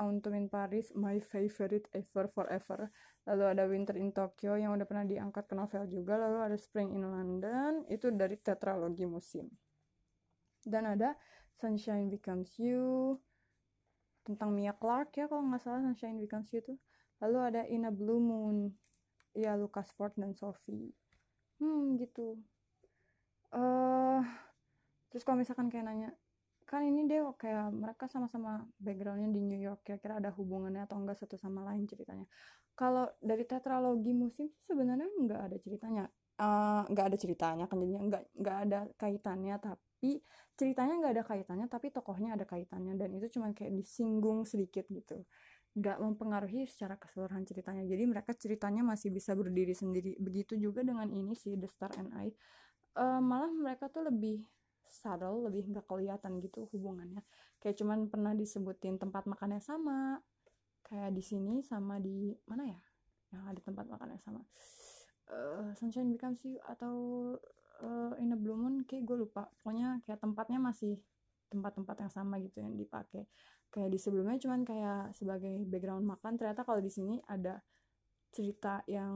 Autumn 0.00 0.36
in 0.36 0.46
Paris 0.48 0.88
My 0.96 1.20
Favorite 1.20 1.92
Ever 1.92 2.26
Forever. 2.32 2.88
Lalu 3.28 3.44
ada 3.44 3.62
Winter 3.68 3.96
in 4.00 4.16
Tokyo 4.16 4.56
yang 4.56 4.72
udah 4.72 4.88
pernah 4.88 5.04
diangkat 5.04 5.44
ke 5.44 5.54
novel 5.54 5.84
juga. 5.92 6.16
Lalu 6.16 6.38
ada 6.50 6.56
Spring 6.56 6.96
in 6.96 7.04
London 7.04 7.84
itu 7.92 8.08
dari 8.08 8.40
tetralogi 8.40 9.04
musim. 9.04 9.44
Dan 10.64 10.88
ada 10.88 11.16
Sunshine 11.60 12.08
Becomes 12.08 12.56
You 12.56 13.20
tentang 14.24 14.56
Mia 14.56 14.72
Clark 14.72 15.16
ya 15.16 15.28
kalau 15.28 15.44
nggak 15.44 15.60
salah 15.60 15.84
Sunshine 15.84 16.16
Becomes 16.16 16.48
You 16.56 16.64
tuh. 16.64 16.78
Lalu 17.20 17.38
ada 17.44 17.62
In 17.68 17.84
a 17.84 17.92
Blue 17.92 18.20
Moon 18.20 18.72
ya 19.36 19.54
Lucas 19.54 19.92
Ford 19.92 20.16
dan 20.16 20.32
Sophie. 20.32 20.96
Hmm 21.60 22.00
gitu. 22.00 22.40
Uh, 23.52 24.24
terus 25.12 25.26
kalau 25.26 25.36
misalkan 25.36 25.68
kayak 25.68 25.84
nanya 25.84 26.16
kan 26.70 26.86
ini 26.86 27.02
deh 27.10 27.18
kayak 27.34 27.74
mereka 27.74 28.06
sama-sama 28.06 28.62
backgroundnya 28.78 29.26
di 29.34 29.42
New 29.42 29.58
York 29.58 29.82
kira-kira 29.82 30.22
ada 30.22 30.30
hubungannya 30.30 30.86
atau 30.86 31.02
enggak 31.02 31.18
satu 31.18 31.34
sama 31.34 31.66
lain 31.66 31.82
ceritanya. 31.90 32.30
Kalau 32.78 33.10
dari 33.18 33.42
tetralogi 33.42 34.14
musim 34.14 34.54
sebenarnya 34.62 35.10
nggak 35.10 35.40
ada 35.50 35.56
ceritanya. 35.58 36.06
Eh, 36.38 36.82
nggak 36.86 37.04
uh, 37.04 37.08
ada 37.10 37.18
ceritanya 37.18 37.66
kan 37.66 37.74
jadinya 37.82 38.02
nggak 38.06 38.24
nggak 38.38 38.58
ada 38.70 38.78
kaitannya 38.94 39.54
tapi 39.58 40.22
ceritanya 40.54 40.94
nggak 41.02 41.12
ada 41.18 41.24
kaitannya 41.26 41.66
tapi 41.66 41.86
tokohnya 41.90 42.38
ada 42.38 42.46
kaitannya 42.46 42.94
dan 42.94 43.10
itu 43.18 43.26
cuma 43.34 43.50
kayak 43.50 43.74
disinggung 43.74 44.46
sedikit 44.46 44.86
gitu. 44.94 45.26
Nggak 45.74 45.98
mempengaruhi 45.98 46.70
secara 46.70 46.94
keseluruhan 46.94 47.42
ceritanya. 47.50 47.82
Jadi 47.82 48.02
mereka 48.06 48.30
ceritanya 48.38 48.86
masih 48.86 49.10
bisa 49.10 49.34
berdiri 49.34 49.74
sendiri. 49.74 50.14
Begitu 50.22 50.54
juga 50.54 50.86
dengan 50.86 51.10
ini 51.10 51.34
sih 51.34 51.58
The 51.58 51.66
Star 51.66 51.90
and 51.98 52.14
I. 52.14 52.30
Uh, 52.94 53.18
malah 53.18 53.50
mereka 53.50 53.90
tuh 53.90 54.06
lebih 54.06 54.46
subtle 54.90 55.46
lebih 55.46 55.70
nggak 55.70 55.86
kelihatan 55.86 56.42
gitu 56.42 56.66
hubungannya. 56.74 57.22
Kayak 57.62 57.78
cuman 57.80 58.10
pernah 58.10 58.34
disebutin 58.34 58.98
tempat 58.98 59.24
makannya 59.30 59.62
sama 59.62 60.18
kayak 60.84 61.14
di 61.14 61.22
sini 61.22 61.62
sama 61.62 62.02
di 62.02 62.34
mana 62.50 62.66
ya? 62.66 62.80
Yang 63.30 63.42
ada 63.46 63.60
tempat 63.62 63.84
makannya 63.86 64.18
sama. 64.18 64.42
Uh, 65.30 65.70
Sunshine 65.78 66.10
Becomes 66.10 66.42
You 66.42 66.58
atau 66.66 66.94
uh, 67.86 68.12
In 68.18 68.34
a 68.34 68.38
Blue 68.38 68.58
Moon 68.58 68.82
kayak 68.82 69.06
gue 69.06 69.16
lupa. 69.26 69.46
Pokoknya 69.62 70.02
kayak 70.02 70.18
tempatnya 70.18 70.58
masih 70.58 70.98
tempat-tempat 71.50 71.96
yang 72.06 72.12
sama 72.12 72.42
gitu 72.42 72.58
yang 72.58 72.74
dipakai. 72.74 73.30
Kayak 73.70 73.94
di 73.94 73.98
sebelumnya 74.02 74.38
cuman 74.42 74.66
kayak 74.66 75.14
sebagai 75.14 75.62
background 75.70 76.02
makan 76.02 76.34
ternyata 76.34 76.66
kalau 76.66 76.82
di 76.82 76.90
sini 76.90 77.22
ada 77.30 77.62
cerita 78.34 78.82
yang 78.90 79.14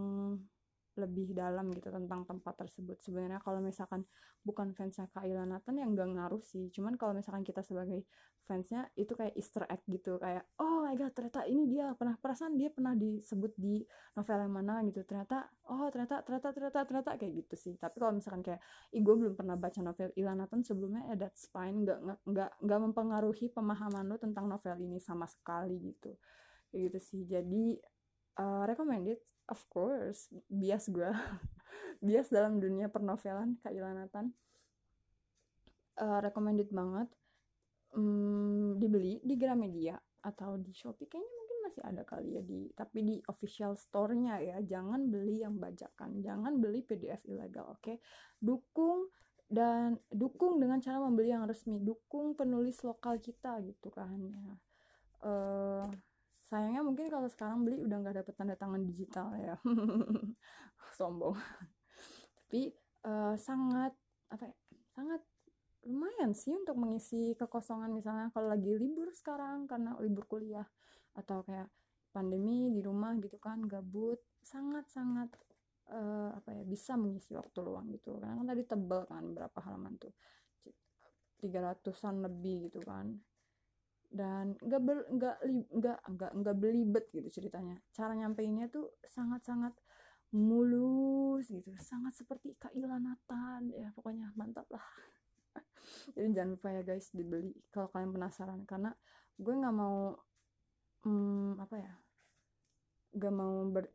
lebih 0.96 1.34
dalam 1.34 1.70
gitu 1.74 1.90
tentang 1.90 2.22
tempat 2.26 2.54
tersebut. 2.66 2.98
Sebenarnya 3.02 3.42
kalau 3.42 3.58
misalkan 3.58 4.06
bukan 4.44 4.76
fansnya 4.76 5.08
Kaila 5.10 5.48
Nathan 5.48 5.80
yang 5.80 5.96
gak 5.96 6.10
ngaruh 6.14 6.42
sih. 6.44 6.68
Cuman 6.70 6.94
kalau 7.00 7.16
misalkan 7.16 7.42
kita 7.42 7.64
sebagai 7.64 8.04
fansnya 8.44 8.92
itu 9.00 9.16
kayak 9.16 9.32
Easter 9.40 9.64
egg 9.72 9.80
gitu 9.88 10.20
kayak 10.20 10.44
oh 10.60 10.84
my 10.84 10.92
god 11.00 11.16
ternyata 11.16 11.48
ini 11.48 11.64
dia 11.64 11.96
pernah 11.96 12.12
perasaan 12.20 12.60
dia 12.60 12.68
pernah 12.68 12.92
disebut 12.92 13.56
di 13.56 13.80
novel 14.14 14.38
yang 14.44 14.52
mana 14.52 14.74
gitu. 14.84 15.00
Ternyata 15.08 15.48
oh 15.72 15.88
ternyata 15.88 16.20
ternyata 16.20 16.48
ternyata 16.52 16.78
ternyata 16.84 17.10
kayak 17.16 17.32
gitu 17.44 17.54
sih. 17.56 17.74
Tapi 17.80 17.96
kalau 17.96 18.12
misalkan 18.12 18.44
kayak 18.44 18.60
ih 18.92 19.00
gue 19.00 19.14
belum 19.16 19.34
pernah 19.34 19.56
baca 19.56 19.80
novel 19.80 20.12
Ila 20.20 20.32
Nathan 20.36 20.60
sebelumnya 20.60 21.02
ya 21.08 21.16
that's 21.16 21.48
fine. 21.48 21.88
Nggak 21.88 21.98
nggak 22.28 22.50
nggak 22.60 22.80
mempengaruhi 22.84 23.46
pemahaman 23.48 24.04
lo 24.12 24.16
tentang 24.20 24.44
novel 24.44 24.76
ini 24.84 25.00
sama 25.00 25.24
sekali 25.24 25.80
gitu. 25.80 26.12
Kayak 26.68 26.80
gitu 26.92 26.98
sih. 27.00 27.22
Jadi 27.24 27.80
uh, 28.38 28.62
recommended 28.68 29.18
of 29.48 29.60
course 29.68 30.32
bias 30.48 30.88
gue 30.88 31.10
bias 32.06 32.28
dalam 32.32 32.60
dunia 32.60 32.88
pernovelan 32.92 33.60
Kak 33.60 33.72
Ilanatan 33.72 34.32
uh, 36.00 36.20
recommended 36.22 36.70
banget. 36.70 37.08
Um, 37.94 38.74
dibeli 38.82 39.22
di 39.22 39.38
Gramedia 39.38 39.94
atau 40.24 40.58
di 40.58 40.74
Shopee. 40.74 41.06
Kayaknya 41.06 41.30
mungkin 41.30 41.58
masih 41.62 41.82
ada 41.86 42.02
kali 42.02 42.34
ya 42.34 42.42
di 42.42 42.66
tapi 42.74 43.06
di 43.06 43.16
official 43.30 43.78
store-nya 43.78 44.42
ya. 44.42 44.58
Jangan 44.64 45.06
beli 45.06 45.46
yang 45.46 45.62
bajakan. 45.62 46.18
Jangan 46.18 46.58
beli 46.58 46.82
PDF 46.82 47.22
ilegal 47.30 47.78
oke? 47.78 47.82
Okay? 47.82 47.96
dukung 48.42 49.08
dan 49.46 49.94
dukung 50.10 50.58
dengan 50.58 50.82
cara 50.82 50.98
membeli 50.98 51.30
yang 51.30 51.46
resmi. 51.46 51.78
Dukung 51.78 52.34
penulis 52.34 52.82
lokal 52.82 53.22
kita 53.22 53.62
gitu 53.62 53.94
kan 53.94 54.18
ya. 54.18 54.42
Uh, 55.24 55.86
sayangnya 56.44 56.82
mungkin 56.84 57.08
kalau 57.08 57.28
sekarang 57.30 57.64
beli 57.64 57.80
udah 57.80 57.96
nggak 58.04 58.16
dapet 58.24 58.34
tanda 58.36 58.56
tangan 58.56 58.82
digital 58.84 59.32
ya. 59.36 59.56
Sombong. 60.98 61.36
Tapi 62.44 62.70
uh, 63.08 63.34
sangat 63.40 63.92
apa 64.28 64.44
ya 64.50 64.54
sangat 64.94 65.22
lumayan 65.84 66.32
sih 66.32 66.52
untuk 66.54 66.76
mengisi 66.76 67.32
kekosongan. 67.36 67.92
Misalnya 67.92 68.28
kalau 68.32 68.52
lagi 68.52 68.72
libur 68.76 69.12
sekarang 69.12 69.64
karena 69.64 69.96
libur 70.00 70.24
kuliah 70.28 70.66
atau 71.16 71.42
kayak 71.44 71.68
pandemi 72.14 72.70
di 72.70 72.80
rumah 72.84 73.16
gitu 73.18 73.40
kan 73.42 73.58
gabut 73.66 74.22
sangat 74.44 74.86
sangat 74.86 75.34
uh, 75.90 76.30
apa 76.30 76.54
ya 76.54 76.62
bisa 76.62 76.94
mengisi 76.94 77.32
waktu 77.34 77.58
luang 77.64 77.88
gitu. 77.92 78.20
Karena 78.20 78.36
kan 78.36 78.46
tadi 78.52 78.62
tebel 78.68 79.00
kan 79.08 79.24
berapa 79.32 79.58
halaman 79.64 79.96
tuh 79.96 80.14
300an 81.44 82.24
lebih 82.24 82.72
gitu 82.72 82.80
kan 82.80 83.12
dan 84.14 84.54
nggak 84.62 84.82
ber 84.86 84.98
nggak 85.10 85.36
nggak 85.74 85.98
nggak 86.06 86.30
nggak 86.38 86.56
belibet 86.56 87.04
gitu 87.10 87.28
ceritanya. 87.42 87.82
Cara 87.90 88.14
nyampeinnya 88.14 88.70
tuh 88.70 88.94
sangat 89.02 89.42
sangat 89.42 89.74
mulus 90.30 91.50
gitu. 91.50 91.74
Sangat 91.82 92.14
seperti 92.14 92.54
Kak 92.54 92.78
Nathan 92.78 93.74
ya 93.74 93.90
pokoknya 93.90 94.30
mantap 94.38 94.70
lah. 94.70 94.86
Jadi 96.14 96.30
jangan 96.30 96.54
lupa 96.54 96.68
ya 96.70 96.82
guys 96.86 97.10
dibeli 97.10 97.50
kalau 97.74 97.90
kalian 97.90 98.14
penasaran. 98.14 98.62
Karena 98.62 98.94
gue 99.34 99.54
nggak 99.54 99.74
mau 99.74 100.14
hmm, 101.02 101.58
apa 101.58 101.76
ya 101.82 101.94
nggak 103.14 103.34
mau 103.34 103.54
ber 103.66 103.90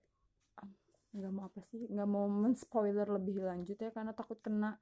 nggak 1.10 1.34
mau 1.34 1.50
apa 1.50 1.60
sih 1.66 1.90
nggak 1.90 2.10
mau 2.12 2.30
men 2.30 2.60
spoiler 2.60 3.08
lebih 3.08 3.40
lanjut 3.40 3.80
ya. 3.80 3.96
Karena 3.96 4.12
takut 4.12 4.44
kena 4.44 4.76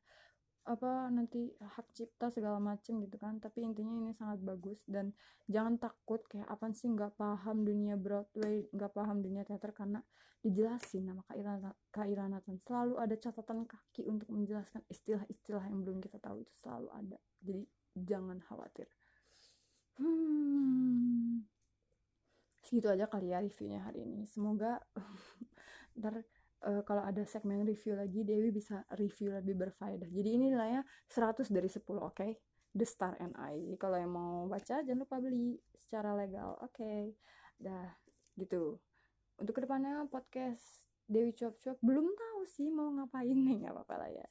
apa 0.67 1.07
nanti 1.07 1.47
hak 1.57 1.95
cipta 1.95 2.27
segala 2.27 2.59
macem 2.59 2.99
gitu 2.99 3.15
kan. 3.15 3.39
Tapi 3.39 3.63
intinya 3.63 3.95
ini 3.95 4.11
sangat 4.11 4.43
bagus 4.43 4.83
dan 4.83 5.15
jangan 5.47 5.79
takut 5.79 6.21
kayak 6.27 6.45
apa 6.45 6.69
sih 6.75 6.91
nggak 6.91 7.15
paham 7.15 7.63
dunia 7.63 7.95
Broadway 7.95 8.67
nggak 8.75 8.91
paham 8.91 9.23
dunia 9.23 9.47
teater. 9.47 9.71
Karena 9.71 10.03
dijelasin 10.43 11.09
nama 11.09 11.23
Kak 11.25 12.07
Ilana 12.07 12.39
selalu 12.67 12.95
ada 13.01 13.15
catatan 13.17 13.65
kaki 13.65 14.05
untuk 14.05 14.29
menjelaskan 14.29 14.85
istilah-istilah 14.91 15.63
yang 15.65 15.81
belum 15.87 16.03
kita 16.03 16.19
tahu. 16.19 16.43
Itu 16.43 16.53
selalu 16.59 16.89
ada. 16.91 17.17
Jadi 17.41 17.63
jangan 17.95 18.37
khawatir. 18.43 18.91
Hmm. 19.97 21.41
Segitu 22.61 22.91
aja 22.91 23.07
kali 23.07 23.31
ya 23.31 23.39
reviewnya 23.39 23.81
hari 23.81 24.03
ini. 24.03 24.27
Semoga 24.27 24.83
ntar 25.97 26.21
uh, 26.65 26.81
kalau 26.81 27.03
ada 27.05 27.21
segmen 27.27 27.61
review 27.61 27.93
lagi 27.93 28.25
Dewi 28.25 28.49
bisa 28.49 28.81
review 28.97 29.35
lebih 29.35 29.53
berfaedah. 29.53 30.09
Jadi 30.09 30.29
ini 30.33 30.49
nilainya 30.49 30.81
100 31.11 31.51
dari 31.53 31.69
10 31.69 31.83
oke? 31.83 32.15
Okay? 32.17 32.31
The 32.73 32.85
Star 32.85 33.17
and 33.21 33.33
I. 33.37 33.77
Kalau 33.77 33.97
yang 33.97 34.13
mau 34.13 34.45
baca 34.49 34.81
jangan 34.81 35.05
lupa 35.05 35.17
beli 35.21 35.57
secara 35.73 36.17
legal 36.17 36.57
oke? 36.61 36.73
Okay? 36.73 37.13
dah 37.57 37.89
gitu. 38.37 38.77
Untuk 39.37 39.53
ke 39.57 39.61
depannya 39.65 40.05
podcast 40.09 40.85
Dewi 41.09 41.33
Cuap 41.33 41.57
Cuap 41.57 41.77
belum 41.81 42.05
tahu 42.13 42.39
sih 42.45 42.69
mau 42.69 42.93
ngapain 42.93 43.33
nih 43.33 43.55
nggak 43.65 43.73
apa-apa 43.73 43.95
lah 44.05 44.09
ya. 44.13 44.27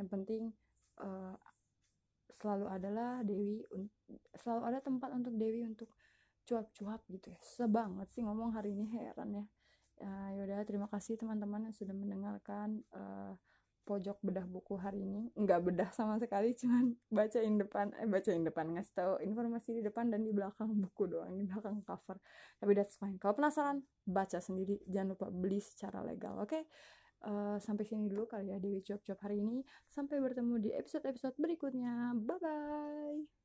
Yang 0.00 0.08
penting 0.08 0.42
uh, 1.00 1.36
selalu 2.40 2.66
adalah 2.72 3.20
Dewi 3.20 3.60
selalu 4.40 4.62
ada 4.64 4.78
tempat 4.80 5.12
untuk 5.12 5.36
Dewi 5.36 5.68
untuk 5.68 5.92
cuap-cuap 6.48 7.04
gitu 7.12 7.36
ya. 7.36 7.40
Sebanget 7.44 8.08
sih 8.16 8.24
ngomong 8.24 8.56
hari 8.56 8.72
ini 8.72 8.88
heran 8.96 9.44
ya 9.44 9.46
uh, 10.00 10.30
yaudah 10.36 10.64
terima 10.64 10.88
kasih 10.88 11.20
teman-teman 11.20 11.70
yang 11.70 11.76
sudah 11.76 11.94
mendengarkan 11.94 12.82
uh, 12.92 13.36
pojok 13.84 14.20
bedah 14.22 14.46
buku 14.46 14.76
hari 14.76 15.02
ini. 15.02 15.32
Nggak 15.34 15.60
bedah 15.66 15.90
sama 15.92 16.20
sekali 16.20 16.54
cuman 16.60 16.94
bacain 17.10 17.54
depan 17.56 17.92
eh 17.98 18.08
bacain 18.08 18.42
depan 18.44 18.66
ngasih 18.76 18.94
tahu 18.94 19.12
informasi 19.24 19.80
di 19.80 19.82
depan 19.82 20.12
dan 20.12 20.22
di 20.22 20.30
belakang 20.30 20.70
buku 20.70 21.10
doang 21.10 21.34
di 21.34 21.44
belakang 21.44 21.80
cover. 21.82 22.16
Tapi 22.60 22.72
that's 22.76 22.96
fine. 23.00 23.16
Kalau 23.18 23.34
penasaran 23.34 23.82
baca 24.06 24.38
sendiri. 24.38 24.78
Jangan 24.86 25.16
lupa 25.16 25.26
beli 25.28 25.58
secara 25.58 26.04
legal 26.04 26.38
oke? 26.38 26.50
Okay? 26.50 26.62
uh, 27.26 27.56
eh, 27.56 27.58
sampai 27.60 27.84
sini 27.84 28.08
dulu 28.08 28.24
kali 28.24 28.52
ya 28.52 28.56
Dewi 28.60 28.80
Cuap 28.84 29.02
Cuap 29.04 29.20
hari 29.24 29.42
ini. 29.42 29.60
Sampai 29.90 30.20
bertemu 30.22 30.54
di 30.60 30.70
episode-episode 30.72 31.36
berikutnya. 31.36 32.16
Bye 32.16 32.38
bye 32.40 33.39